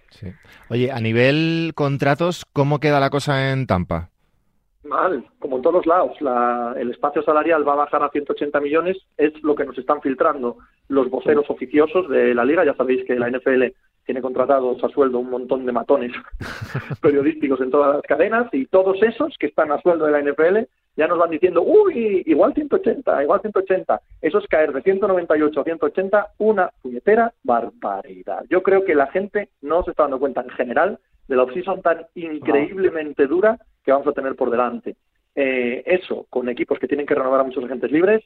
Oye, 0.68 0.90
a 0.92 1.01
nivel 1.01 1.72
contratos, 1.75 2.44
¿cómo 2.53 2.79
queda 2.79 3.01
la 3.01 3.11
cosa 3.11 3.51
en 3.51 3.66
Tampa? 3.66 4.11
Mal, 4.85 5.25
como 5.38 5.57
en 5.57 5.62
todos 5.62 5.87
lados. 5.87 6.20
La, 6.20 6.75
el 6.77 6.90
espacio 6.90 7.22
salarial 7.22 7.66
va 7.66 7.75
a 7.75 7.77
bajar 7.77 8.03
a 8.03 8.11
180 8.11 8.61
millones, 8.61 8.96
es 9.16 9.33
lo 9.42 9.55
que 9.55 9.64
nos 9.64 9.79
están 9.79 10.01
filtrando 10.01 10.59
los 10.88 11.09
voceros 11.09 11.48
oficiosos 11.48 12.09
de 12.09 12.35
la 12.35 12.44
liga. 12.44 12.64
Ya 12.64 12.75
sabéis 12.75 13.05
que 13.07 13.14
la 13.14 13.31
NFL 13.31 13.75
tiene 14.05 14.21
contratados 14.21 14.83
a 14.83 14.88
sueldo 14.88 15.19
un 15.19 15.31
montón 15.31 15.65
de 15.65 15.73
matones 15.73 16.12
periodísticos 17.01 17.61
en 17.61 17.71
todas 17.71 17.97
las 17.97 18.03
cadenas 18.03 18.49
y 18.53 18.67
todos 18.67 19.03
esos 19.03 19.37
que 19.38 19.47
están 19.47 19.73
a 19.73 19.81
sueldo 19.81 20.07
de 20.07 20.12
la 20.12 20.23
NFL 20.23 20.59
ya 20.97 21.07
nos 21.07 21.19
van 21.19 21.31
diciendo, 21.31 21.62
uy, 21.62 22.23
igual 22.27 22.53
180, 22.53 23.23
igual 23.23 23.41
180. 23.41 24.01
Eso 24.21 24.38
es 24.38 24.47
caer 24.47 24.73
de 24.73 24.83
198 24.83 25.61
a 25.61 25.65
180, 25.65 26.27
una 26.38 26.71
puñetera 26.83 27.33
barbaridad. 27.43 28.45
Yo 28.51 28.62
creo 28.62 28.85
que 28.85 28.95
la 28.95 29.07
gente 29.07 29.49
no 29.62 29.83
se 29.85 29.93
está 29.93 30.03
dando 30.03 30.19
cuenta 30.19 30.43
en 30.43 30.51
general 30.51 30.99
de 31.29 31.37
la 31.37 31.45
off 31.45 31.53
tan 31.83 32.07
increíblemente 32.15 33.27
dura 33.27 33.59
que 33.85 33.93
vamos 33.93 34.07
a 34.07 34.12
tener 34.12 34.37
por 34.37 34.51
delante. 34.51 34.97
Eh, 35.35 35.83
eso, 35.87 36.27
con 36.29 36.49
equipos 36.51 36.79
que 36.79 36.88
tienen 36.88 37.07
que 37.07 37.15
renovar 37.15 37.41
a 37.41 37.45
muchos 37.45 37.65
agentes 37.65 37.91
libres, 37.91 38.23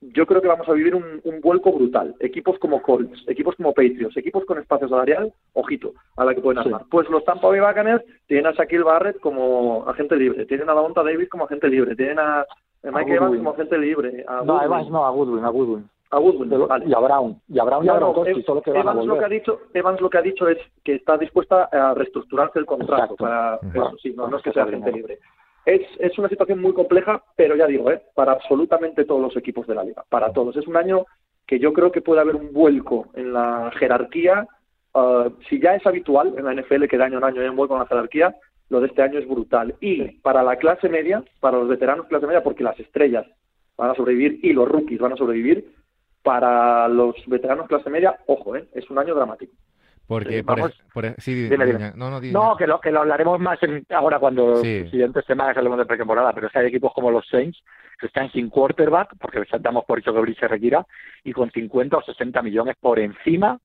yo 0.00 0.26
creo 0.26 0.42
que 0.42 0.48
vamos 0.48 0.68
a 0.68 0.72
vivir 0.72 0.94
un, 0.94 1.20
vuelco 1.40 1.72
brutal. 1.72 2.14
Equipos 2.20 2.58
como 2.58 2.82
Colts, 2.82 3.24
equipos 3.28 3.54
como 3.56 3.72
Patriots, 3.72 4.16
equipos 4.16 4.44
con 4.44 4.58
espacio 4.58 4.88
salarial, 4.88 5.32
ojito, 5.54 5.92
a 6.16 6.24
la 6.24 6.34
que 6.34 6.40
pueden 6.40 6.58
armar. 6.58 6.82
Pues 6.90 7.08
los 7.08 7.24
Tampa 7.24 7.48
Bay 7.48 7.60
Buccaneers 7.60 8.04
tienen 8.26 8.46
a 8.46 8.52
Shaquille 8.52 8.82
Barrett 8.84 9.18
como 9.20 9.84
agente 9.88 10.16
libre, 10.16 10.44
tienen 10.46 10.68
a 10.68 10.74
Davonta 10.74 11.02
Davis 11.02 11.28
como 11.28 11.44
agente 11.44 11.68
libre, 11.68 11.96
tienen 11.96 12.18
a 12.18 12.44
Mike 12.82 13.14
Evans 13.14 13.36
como 13.36 13.50
agente 13.50 13.78
libre. 13.78 14.24
no, 14.44 14.62
Evans 14.62 14.90
no, 14.90 15.04
a 15.06 15.10
Goodwin, 15.10 15.44
a 15.44 15.48
Goodwin. 15.48 15.88
A 16.10 16.20
vale. 16.20 16.86
Y 16.86 16.94
a 16.94 16.98
Brown. 17.00 17.40
Y 17.48 17.58
a 17.58 17.64
Brown 17.64 17.84
y 17.84 17.88
a 17.88 17.94
No, 17.94 17.98
no, 18.00 18.12
Gronkowski, 18.12 18.40
Ev- 18.40 18.44
solo 18.46 18.62
que 18.62 18.70
van 18.70 18.86
a 18.88 18.92
Evans 18.92 19.06
lo 19.06 19.18
que 19.18 19.24
ha 19.24 19.28
dicho 19.28 19.60
Evans 19.74 20.00
lo 20.00 20.08
que 20.08 20.18
ha 20.18 20.22
dicho 20.22 20.48
es 20.48 20.58
que 20.84 20.94
está 20.94 21.18
dispuesta 21.18 21.64
a 21.64 21.94
reestructurarse 21.94 22.60
el 22.60 22.64
contrato 22.66 23.14
Exacto. 23.14 23.16
para 23.16 23.56
Ujú. 23.56 23.68
eso 23.88 23.96
sí 24.00 24.14
no, 24.16 24.28
no 24.28 24.36
es 24.36 24.42
que 24.44 24.52
sea 24.52 24.66
gente 24.66 24.92
libre 24.92 25.18
es, 25.66 25.82
es 25.98 26.18
una 26.18 26.28
situación 26.28 26.60
muy 26.60 26.72
compleja 26.72 27.22
pero 27.36 27.56
ya 27.56 27.66
digo 27.66 27.90
¿eh? 27.90 28.02
para 28.14 28.32
absolutamente 28.32 29.04
todos 29.04 29.20
los 29.20 29.36
equipos 29.36 29.66
de 29.66 29.74
la 29.74 29.84
liga 29.84 30.04
para 30.08 30.32
todos 30.32 30.56
es 30.56 30.66
un 30.66 30.76
año 30.76 31.04
que 31.46 31.58
yo 31.58 31.72
creo 31.72 31.92
que 31.92 32.00
puede 32.00 32.20
haber 32.20 32.36
un 32.36 32.52
vuelco 32.52 33.08
en 33.14 33.32
la 33.32 33.70
jerarquía 33.78 34.46
ah, 34.94 35.28
si 35.48 35.60
ya 35.60 35.74
es 35.74 35.86
habitual 35.86 36.34
en 36.38 36.44
la 36.44 36.54
NFL 36.54 36.86
que 36.86 36.96
de 36.96 37.04
año 37.04 37.18
en 37.18 37.24
año 37.24 37.42
hay 37.42 37.48
un 37.48 37.56
vuelco 37.56 37.74
en 37.74 37.80
la 37.80 37.86
jerarquía 37.86 38.34
lo 38.68 38.80
de 38.80 38.86
este 38.86 39.02
año 39.02 39.18
es 39.18 39.28
brutal 39.28 39.74
y 39.80 40.18
para 40.20 40.42
la 40.42 40.56
clase 40.56 40.88
media 40.88 41.22
para 41.40 41.58
los 41.58 41.68
veteranos 41.68 42.06
clase 42.06 42.26
media 42.26 42.42
porque 42.42 42.64
las 42.64 42.78
estrellas 42.80 43.26
van 43.76 43.90
a 43.90 43.94
sobrevivir 43.94 44.40
y 44.42 44.52
los 44.52 44.68
rookies 44.68 45.00
van 45.00 45.12
a 45.12 45.16
sobrevivir 45.16 45.76
para 46.26 46.88
los 46.88 47.14
veteranos 47.28 47.68
clase 47.68 47.88
media, 47.88 48.18
ojo, 48.26 48.56
¿eh? 48.56 48.66
es 48.72 48.90
un 48.90 48.98
año 48.98 49.14
dramático. 49.14 49.52
Porque, 50.06 50.36
Sí, 50.38 50.42
por, 50.42 50.56
vamos. 50.60 50.82
por 50.92 51.04
sí, 51.18 51.48
Dime, 51.48 51.66
dime. 51.66 51.92
no, 51.96 52.10
no, 52.10 52.56
que 52.56 52.66
lo, 52.66 52.80
que 52.80 52.90
lo 52.92 53.00
hablaremos 53.00 53.40
más 53.40 53.60
en- 53.62 53.84
ahora 53.90 54.18
cuando 54.20 54.56
Sí. 54.56 54.88
siguientes 54.90 55.24
semanas 55.24 55.56
hablemos 55.56 55.78
de 55.78 55.86
pretemporada, 55.86 56.32
pero 56.32 56.48
que 56.48 56.58
hay 56.58 56.66
equipos 56.66 56.92
como 56.94 57.10
los 57.10 57.26
Saints 57.28 57.60
que 57.98 58.06
están 58.06 58.30
sin 58.30 58.50
quarterback, 58.50 59.14
porque 59.18 59.42
damos 59.60 59.84
por 59.84 59.98
hecho 59.98 60.12
que 60.12 60.20
Brice 60.20 60.40
se 60.40 60.48
retira, 60.48 60.86
y 61.24 61.32
con 61.32 61.50
50 61.50 61.96
o 61.96 62.02
60 62.02 62.42
millones 62.42 62.76
por 62.78 62.98
encima, 62.98 63.58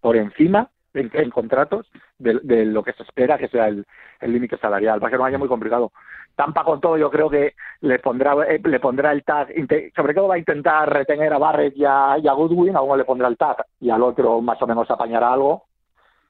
por 0.00 0.16
encima 0.16 0.68
en, 0.94 1.10
en 1.14 1.30
contratos 1.30 1.86
de, 2.18 2.40
de 2.42 2.64
lo 2.66 2.82
que 2.82 2.92
se 2.94 3.04
espera 3.04 3.38
que 3.38 3.48
sea 3.48 3.68
el 3.68 3.86
el 4.20 4.32
límite 4.32 4.56
salarial. 4.58 5.00
Va 5.00 5.06
a 5.06 5.10
ser 5.10 5.20
un 5.20 5.26
año 5.26 5.38
muy 5.38 5.46
complicado. 5.46 5.92
Tampa 6.34 6.64
con 6.64 6.80
todo 6.80 6.98
yo 6.98 7.08
creo 7.08 7.30
que 7.30 7.54
le 7.82 8.00
pondrá 8.00 8.34
eh, 8.48 8.60
le 8.64 8.80
pondrá 8.80 9.12
el 9.12 9.22
tag, 9.22 9.48
sobre 9.94 10.12
todo 10.12 10.26
va 10.26 10.34
a 10.34 10.38
intentar 10.38 10.92
retener 10.92 11.32
a 11.32 11.38
Barrett 11.38 11.76
y 11.76 11.84
a, 11.84 12.16
y 12.20 12.26
a 12.26 12.32
Goodwin, 12.32 12.74
a 12.74 12.80
uno 12.82 12.96
le 12.96 13.04
pondrá 13.04 13.28
el 13.28 13.36
tag 13.36 13.64
y 13.80 13.90
al 13.90 14.02
otro 14.02 14.40
más 14.40 14.60
o 14.60 14.66
menos 14.66 14.90
apañará 14.90 15.32
algo 15.32 15.67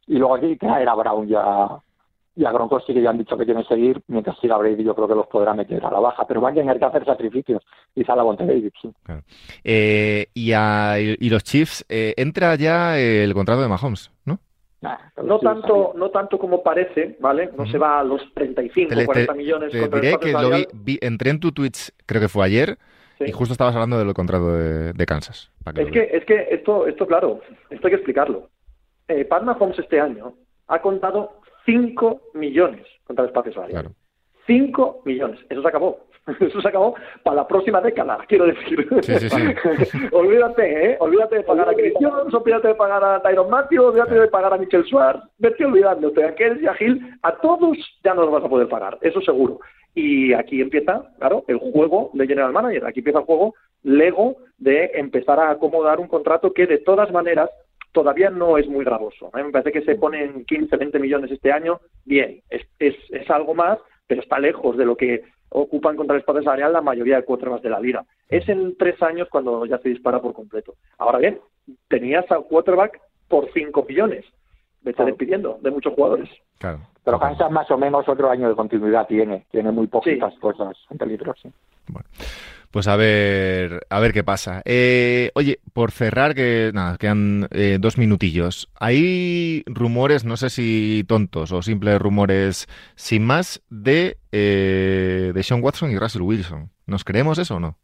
y 0.08 0.16
luego 0.18 0.34
aquí 0.34 0.56
traer 0.56 0.88
a 0.88 0.94
Brown 0.94 1.28
y 1.28 1.34
a, 1.34 1.68
y 2.36 2.44
a 2.44 2.52
Gronkowski 2.52 2.94
que 2.94 3.02
ya 3.02 3.10
han 3.10 3.18
dicho 3.18 3.36
que 3.36 3.44
que 3.46 3.64
seguir, 3.64 4.00
mientras 4.08 4.38
siga 4.38 4.56
Brady 4.56 4.82
yo 4.84 4.94
creo 4.94 5.08
que 5.08 5.14
los 5.14 5.26
podrá 5.26 5.54
meter 5.54 5.84
a 5.84 5.90
la 5.90 6.00
baja, 6.00 6.26
pero 6.26 6.40
van 6.40 6.52
a 6.52 6.60
tener 6.60 6.78
que 6.78 6.84
hacer 6.84 7.04
sacrificios, 7.04 7.62
quizá 7.94 8.14
la 8.16 8.22
Bonte 8.22 8.46
David, 8.46 8.70
sí. 8.80 8.90
Eh, 9.64 10.26
y, 10.34 10.52
a- 10.52 10.98
y 11.00 11.28
los 11.30 11.42
Chiefs, 11.44 11.84
eh, 11.88 12.14
entra 12.16 12.54
ya 12.56 12.98
el 12.98 13.34
contrato 13.34 13.62
de 13.62 13.68
Mahomes, 13.68 14.10
¿no? 14.24 14.38
Nah, 14.80 14.96
No 15.24 15.38
sí, 15.40 15.44
tanto, 15.44 15.92
no 15.96 16.10
tanto 16.10 16.38
como 16.38 16.62
parece, 16.62 17.16
¿vale? 17.18 17.50
No 17.58 17.66
se 17.66 17.78
va 17.78 17.98
a 17.98 18.04
los 18.04 18.22
35, 18.34 18.90
Te, 18.90 18.94
le- 18.96 19.06
40 19.06 19.32
te- 19.32 19.38
millones 19.38 19.72
te 19.72 19.78
diré 19.88 20.16
que 20.18 20.30
lo 20.32 20.38
vi, 20.38 20.44
salarial. 20.44 20.66
vi- 20.74 20.98
entré 21.02 21.30
en 21.30 21.40
tu 21.40 21.50
Twitch, 21.50 21.90
creo 22.06 22.20
que 22.20 22.28
fue 22.28 22.44
ayer, 22.46 22.78
Sí. 23.18 23.24
y 23.26 23.32
justo 23.32 23.50
estabas 23.52 23.74
hablando 23.74 23.98
del 23.98 24.14
contrato 24.14 24.52
de, 24.52 24.92
de 24.92 25.06
Kansas. 25.06 25.50
para 25.64 25.74
que 25.74 25.82
Es 25.82 25.90
que, 25.90 26.16
es 26.18 26.24
que 26.24 26.46
esto, 26.54 26.86
esto, 26.86 27.04
claro, 27.08 27.40
esto 27.68 27.88
hay 27.88 27.90
que 27.90 27.96
explicarlo. 27.96 28.48
Eh, 29.08 29.24
Pat 29.24 29.42
Mahomes 29.42 29.78
este 29.78 30.00
año 30.00 30.34
ha 30.68 30.80
contado 30.80 31.40
5 31.64 32.20
millones 32.34 32.86
contra 33.04 33.24
el 33.24 33.30
espacio 33.30 33.52
salarial. 33.52 33.82
Claro. 33.82 33.96
5 34.46 35.02
millones. 35.04 35.40
Eso 35.48 35.62
se 35.62 35.68
acabó. 35.68 36.08
Eso 36.40 36.60
se 36.60 36.68
acabó 36.68 36.94
para 37.22 37.36
la 37.36 37.48
próxima 37.48 37.80
década, 37.80 38.18
quiero 38.28 38.46
decir. 38.46 38.86
Sí, 39.02 39.18
sí, 39.18 39.28
sí. 39.30 39.98
olvídate, 40.12 40.92
¿eh? 40.92 40.96
Olvídate 41.00 41.36
de 41.36 41.42
pagar 41.42 41.68
a 41.68 41.74
Chris 41.74 41.94
Jones, 42.00 42.32
olvídate 42.34 42.68
de 42.68 42.74
pagar 42.74 43.02
a 43.02 43.22
Tyron 43.22 43.50
Matthew, 43.50 43.84
olvídate 43.84 44.14
de 44.14 44.28
pagar 44.28 44.52
a 44.52 44.58
Michel 44.58 44.84
Schwartz. 44.84 45.24
Vete 45.38 45.64
olvidándote. 45.64 46.24
A 46.24 46.34
Kelsey, 46.34 46.66
a 46.66 46.76
Hill, 46.78 47.18
a 47.22 47.36
todos 47.36 47.78
ya 48.04 48.14
no 48.14 48.22
los 48.22 48.32
vas 48.32 48.44
a 48.44 48.48
poder 48.48 48.68
pagar. 48.68 48.98
Eso 49.00 49.20
seguro. 49.22 49.60
Y 49.94 50.32
aquí 50.34 50.60
empieza, 50.60 51.02
claro, 51.18 51.44
el 51.48 51.58
juego 51.58 52.10
de 52.12 52.26
General 52.26 52.52
Manager. 52.52 52.86
Aquí 52.86 53.00
empieza 53.00 53.20
el 53.20 53.24
juego 53.24 53.54
Lego 53.82 54.36
de 54.58 54.90
empezar 54.94 55.38
a 55.40 55.50
acomodar 55.50 55.98
un 56.00 56.08
contrato 56.08 56.52
que 56.52 56.66
de 56.66 56.78
todas 56.78 57.10
maneras 57.10 57.50
todavía 57.92 58.30
no 58.30 58.58
es 58.58 58.66
muy 58.68 58.84
gravoso. 58.84 59.30
A 59.32 59.38
mí 59.38 59.44
me 59.44 59.50
parece 59.52 59.72
que 59.72 59.82
se 59.82 59.96
ponen 59.96 60.44
15, 60.44 60.76
20 60.76 60.98
millones 60.98 61.30
este 61.30 61.52
año. 61.52 61.80
Bien, 62.04 62.40
es, 62.50 62.62
es, 62.78 62.94
es 63.10 63.28
algo 63.30 63.54
más, 63.54 63.78
pero 64.06 64.20
está 64.22 64.38
lejos 64.38 64.76
de 64.76 64.84
lo 64.84 64.96
que 64.96 65.24
ocupan 65.50 65.96
contra 65.96 66.14
el 66.14 66.20
espacio 66.20 66.42
salarial 66.42 66.72
la 66.74 66.82
mayoría 66.82 67.16
de 67.16 67.24
quarterbacks 67.24 67.62
de 67.62 67.70
la 67.70 67.80
liga. 67.80 68.04
Es 68.28 68.48
en 68.48 68.76
tres 68.76 69.02
años 69.02 69.28
cuando 69.30 69.64
ya 69.66 69.78
se 69.78 69.88
dispara 69.88 70.20
por 70.20 70.34
completo. 70.34 70.74
Ahora 70.98 71.18
bien, 71.18 71.40
tenías 71.88 72.30
al 72.30 72.44
quarterback 72.44 73.00
por 73.28 73.50
5 73.52 73.84
millones. 73.88 74.24
Vete 74.82 74.96
Claro. 74.96 75.06
despidiendo 75.10 75.58
de 75.60 75.70
muchos 75.70 75.94
jugadores. 75.94 76.28
Claro. 76.58 76.80
Pero 77.04 77.18
Kansas 77.18 77.50
más 77.50 77.70
o 77.70 77.78
menos 77.78 78.06
otro 78.08 78.30
año 78.30 78.48
de 78.48 78.54
continuidad 78.54 79.06
tiene, 79.06 79.46
tiene 79.50 79.70
muy 79.72 79.86
poquitas 79.86 80.34
Sí. 80.34 80.40
cosas 80.40 80.76
en 80.90 80.98
peligro, 80.98 81.34
sí. 81.42 81.50
Pues 82.70 82.86
a 82.86 82.96
ver, 82.96 83.86
a 83.88 83.98
ver 83.98 84.12
qué 84.12 84.22
pasa. 84.22 84.60
Eh, 84.66 85.30
oye, 85.34 85.58
por 85.72 85.90
cerrar, 85.90 86.34
que 86.34 86.70
nada, 86.74 86.98
quedan 86.98 87.48
eh, 87.50 87.78
dos 87.80 87.96
minutillos. 87.96 88.68
Hay 88.78 89.62
rumores, 89.66 90.24
no 90.26 90.36
sé 90.36 90.50
si 90.50 91.02
tontos 91.08 91.50
o 91.52 91.62
simples 91.62 91.98
rumores 91.98 92.66
sin 92.94 93.24
más, 93.24 93.62
de, 93.70 94.18
eh, 94.32 95.32
de 95.34 95.42
Sean 95.42 95.62
Watson 95.62 95.90
y 95.90 95.98
Russell 95.98 96.20
Wilson. 96.22 96.70
¿Nos 96.86 97.04
creemos 97.04 97.38
eso 97.38 97.56
o 97.56 97.60
no? 97.60 97.78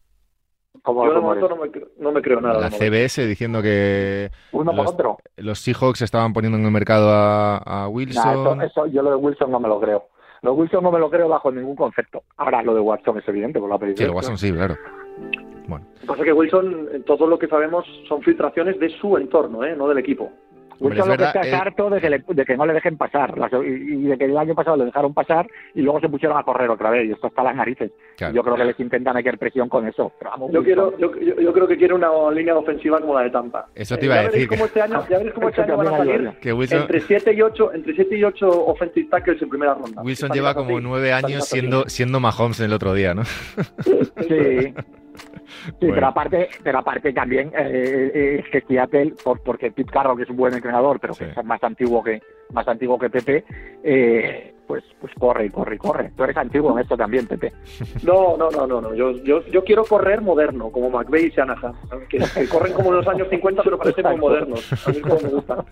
Como 0.83 1.07
Yo 1.07 1.15
de 1.15 1.21
momento 1.21 1.49
no 1.49 1.57
me, 1.57 1.71
no 1.99 2.13
me 2.13 2.21
creo 2.21 2.43
nada. 2.43 2.61
La. 2.61 2.71
CBS 2.71 3.27
diciendo 3.27 3.63
que 3.63 4.31
uno 4.53 4.71
los- 4.75 4.91
otro. 4.91 5.17
los 5.39 5.59
Seahawks 5.61 6.03
estaban 6.03 6.35
poniendo 6.35 6.59
en 6.59 6.65
el 6.67 6.71
mercado 6.71 7.09
a, 7.11 7.57
a 7.57 7.81
Nah, 7.85 7.89
Wilson. 7.89 8.61
eso, 8.61 8.83
eso- 8.83 8.87
yo 8.89 9.01
lo 9.01 9.11
de 9.11 9.17
Wilson 9.17 9.51
no 9.51 9.61
me 9.61 9.69
lo 9.69 9.81
creo. 9.81 10.09
Lo 10.45 10.53
de 10.55 10.61
Wilson 10.61 10.85
no 10.85 10.93
me 10.93 10.99
lo 10.99 11.09
creo 11.11 11.27
bajo 11.29 11.51
ningún 11.51 11.75
concepto. 11.75 12.23
Ahora 12.37 12.63
lo 12.63 12.75
de 12.75 12.81
Watson 12.81 13.17
es 13.19 13.27
evidente 13.27 13.59
por 13.59 13.71
la 13.71 13.77
Sí, 13.77 13.81
película. 13.81 14.07
lo 14.09 14.13
Watson 14.15 14.37
sí, 14.39 14.53
claro. 14.53 14.77
Bueno, 15.67 15.87
Lo 15.95 16.01
que 16.01 16.07
pasa 16.07 16.21
es 16.21 16.25
que 16.27 16.33
Wilson, 16.35 16.89
todo 17.07 17.27
lo 17.27 17.39
que 17.39 17.49
sabemos, 17.49 17.87
son 18.07 18.21
filtraciones 18.23 18.79
de 18.79 18.91
su 18.91 19.17
entorno, 19.17 19.65
¿eh? 19.65 19.75
no 19.75 19.89
del 19.89 19.97
equipo. 19.99 20.31
Hombre, 20.81 20.89
Wilson 20.99 21.01
es 21.01 21.07
lo 21.07 21.13
que 21.13 21.17
verdad, 21.25 21.29
está 21.29 21.41
es 21.41 21.53
eh, 21.53 21.57
harto 21.57 21.91
de 21.91 22.01
que, 22.01 22.11
le- 22.11 22.25
de 22.27 22.45
que 22.45 22.57
no 22.57 22.67
le 22.67 22.73
dejen 22.75 22.97
pasar 22.97 23.39
Las- 23.39 23.53
y, 23.53 23.57
y 23.67 24.03
de 24.07 24.19
que 24.19 24.25
el 24.25 24.37
año 24.37 24.55
pasado 24.55 24.77
le 24.77 24.85
dejaron 24.87 25.15
pasar 25.15 25.47
y 25.75 25.83
luego 25.83 26.01
se 26.01 26.09
pusieron 26.09 26.37
a 26.39 26.43
correr 26.43 26.69
otra 26.71 26.91
vez 26.91 27.07
y 27.09 27.13
esto 27.13 27.27
está 27.29 27.41
a 27.43 27.45
las 27.45 27.57
narices. 27.57 27.93
claro. 28.17 28.35
Yo 28.35 28.43
creo 28.43 28.57
que 28.57 28.65
les 28.65 28.81
intentan 28.81 29.15
meter 29.15 29.39
presión 29.39 29.69
con 29.69 29.87
eso. 29.87 30.13
Pero 30.19 30.31
vamos, 30.31 30.53
Yo, 30.53 30.63
quiero, 30.63 30.97
yo, 30.99 31.13
yo, 31.21 31.35
yo 31.41 31.53
creo 31.53 31.67
que 31.69 31.77
quiere 31.77 31.95
una 31.95 32.09
línea 32.31 32.57
ofensiva 32.57 33.01
como 33.01 33.15
la 33.15 33.23
de 33.23 33.31
Tampa. 33.31 33.67
Eso 33.75 33.97
te 33.97 34.03
Eh, 34.03 34.07
iba 34.07 34.15
a 34.15 34.17
ya 34.19 34.23
veréis 34.29 34.35
decir, 34.49 34.49
Cómo 34.59 34.67
este 34.67 34.83
año, 34.83 35.07
ya 35.09 35.17
veréis 35.19 35.35
cómo 35.35 35.49
este 35.49 35.63
año 35.63 35.77
van 35.77 35.87
a 35.89 35.97
salir 35.97 36.33
Wilson, 36.55 36.81
entre 36.81 37.01
7 37.01 37.33
y 37.35 37.43
8 37.43 37.73
entre 37.75 37.95
7 37.95 38.17
y 38.19 38.25
8 38.25 38.67
offensive 38.67 39.09
tackles 39.11 39.43
en 39.43 39.49
primera 39.49 39.75
ronda. 39.75 40.03
Wilson 40.03 40.31
lleva 40.33 40.55
como 40.55 40.77
así, 40.77 40.85
nueve 40.85 41.07
esta 41.07 41.17
años 41.19 41.29
liga 41.31 41.39
así. 41.41 41.51
siendo, 41.61 41.85
siendo 41.89 42.21
Mahomes 42.21 42.61
el 42.61 42.73
otro 42.73 42.95
día, 42.95 43.15
¿no? 43.15 43.25
Sí. 43.25 44.75
Sí, 45.65 45.73
Bueno. 45.81 45.95
pero 45.95 46.07
aparte, 46.09 46.49
pero 46.63 46.79
aparte 46.79 47.13
también 47.13 47.49
eh, 47.57 48.11
eh, 48.15 48.43
es 48.45 48.51
que 48.51 48.61
por, 49.23 49.43
porque 49.43 49.71
Pete 49.71 49.91
Carroll, 49.93 50.17
que 50.17 50.25
es 50.25 50.31
un 50.31 50.37
buen 50.37 50.55
entrenador, 50.55 50.99
pero 51.01 51.15
que 51.15 51.25
Sí. 51.27 51.31
es 51.37 51.45
más 51.45 51.63
antiguo 51.63 52.03
que 52.03 52.21
más 52.53 52.67
antiguo 52.69 52.99
que 52.99 53.11
Pepe, 53.11 53.45
eh, 53.83 54.54
pues 54.67 54.83
pues 55.01 55.13
corre 55.19 55.47
y 55.47 55.51
corre 55.51 55.75
y 55.77 55.79
corre. 55.79 56.11
Tú 56.17 56.25
eres 56.25 56.37
antiguo 56.37 56.73
en 56.73 56.79
esto 56.83 56.97
también, 56.97 57.27
Pepe. 57.27 57.53
No, 58.03 58.37
no, 58.37 58.51
no, 58.51 58.67
no, 58.67 58.81
no. 58.81 58.95
Yo, 58.95 59.13
yo, 59.23 59.45
yo 59.47 59.63
quiero 59.65 59.85
correr 59.85 60.21
moderno, 60.23 60.71
como 60.71 60.91
McVeigh 60.91 61.27
y 61.27 61.31
Shanahan. 61.31 61.73
Que, 62.09 62.19
que 62.19 62.49
corren 62.49 62.73
como 62.73 62.91
en 62.91 62.97
los 62.97 63.09
años 63.09 63.29
50, 63.31 63.63
pero 63.63 63.79
parecen 63.79 64.07
muy 64.07 64.17
modernos. 64.17 64.87
A 64.87 64.91
mí 64.91 65.01
como 65.01 65.21
me 65.21 65.29
gusta. 65.29 65.65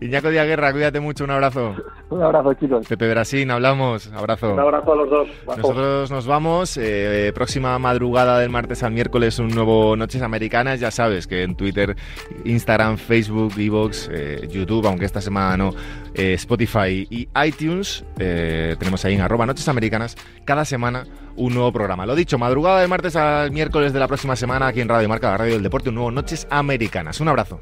Iñaco 0.00 0.30
Díaz 0.30 0.46
Guerra, 0.46 0.72
cuídate 0.72 1.00
mucho, 1.00 1.24
un 1.24 1.30
abrazo. 1.30 1.74
Un 2.10 2.22
abrazo, 2.22 2.54
chicos. 2.54 2.86
Pepe 2.88 3.08
Brasín, 3.10 3.50
hablamos, 3.50 4.10
abrazo. 4.12 4.54
Un 4.54 4.60
abrazo 4.60 4.92
a 4.92 4.96
los 4.96 5.10
dos. 5.10 5.28
Bajo. 5.46 5.60
Nosotros 5.60 6.10
nos 6.10 6.26
vamos. 6.26 6.76
eh, 6.76 7.32
próxima 7.34 7.78
madrugada 7.78 8.38
del 8.38 8.50
martes 8.50 8.82
al 8.82 8.92
miércoles, 8.92 9.38
un 9.38 9.48
nuevo 9.48 9.96
Noches 9.96 10.22
Americanas. 10.22 10.80
Ya 10.80 10.90
sabes 10.90 11.26
que 11.26 11.42
en 11.42 11.56
Twitter, 11.56 11.96
Instagram, 12.44 12.96
Facebook, 12.96 13.52
Evox, 13.58 14.08
eh, 14.12 14.46
YouTube, 14.50 14.86
aunque 14.86 15.04
esta 15.04 15.20
semana 15.20 15.56
no, 15.56 15.70
eh, 16.14 16.34
Spotify 16.34 17.06
y 17.10 17.28
iTunes, 17.44 18.04
eh, 18.18 18.76
tenemos 18.78 19.04
ahí 19.04 19.14
en 19.14 19.20
arroba 19.20 19.46
Noches 19.46 19.68
Americanas, 19.68 20.16
cada 20.44 20.64
semana 20.64 21.06
un 21.36 21.54
nuevo 21.54 21.72
programa. 21.72 22.06
Lo 22.06 22.14
dicho, 22.14 22.38
madrugada 22.38 22.80
del 22.80 22.88
martes 22.88 23.16
al 23.16 23.50
miércoles 23.50 23.92
de 23.92 23.98
la 24.00 24.08
próxima 24.08 24.36
semana 24.36 24.68
aquí 24.68 24.80
en 24.80 24.88
Radio 24.88 25.08
Marca, 25.08 25.30
la 25.30 25.38
Radio 25.38 25.54
del 25.54 25.62
Deporte, 25.62 25.88
un 25.88 25.96
nuevo 25.96 26.10
Noches 26.10 26.46
Americanas. 26.50 27.20
Un 27.20 27.28
abrazo. 27.28 27.60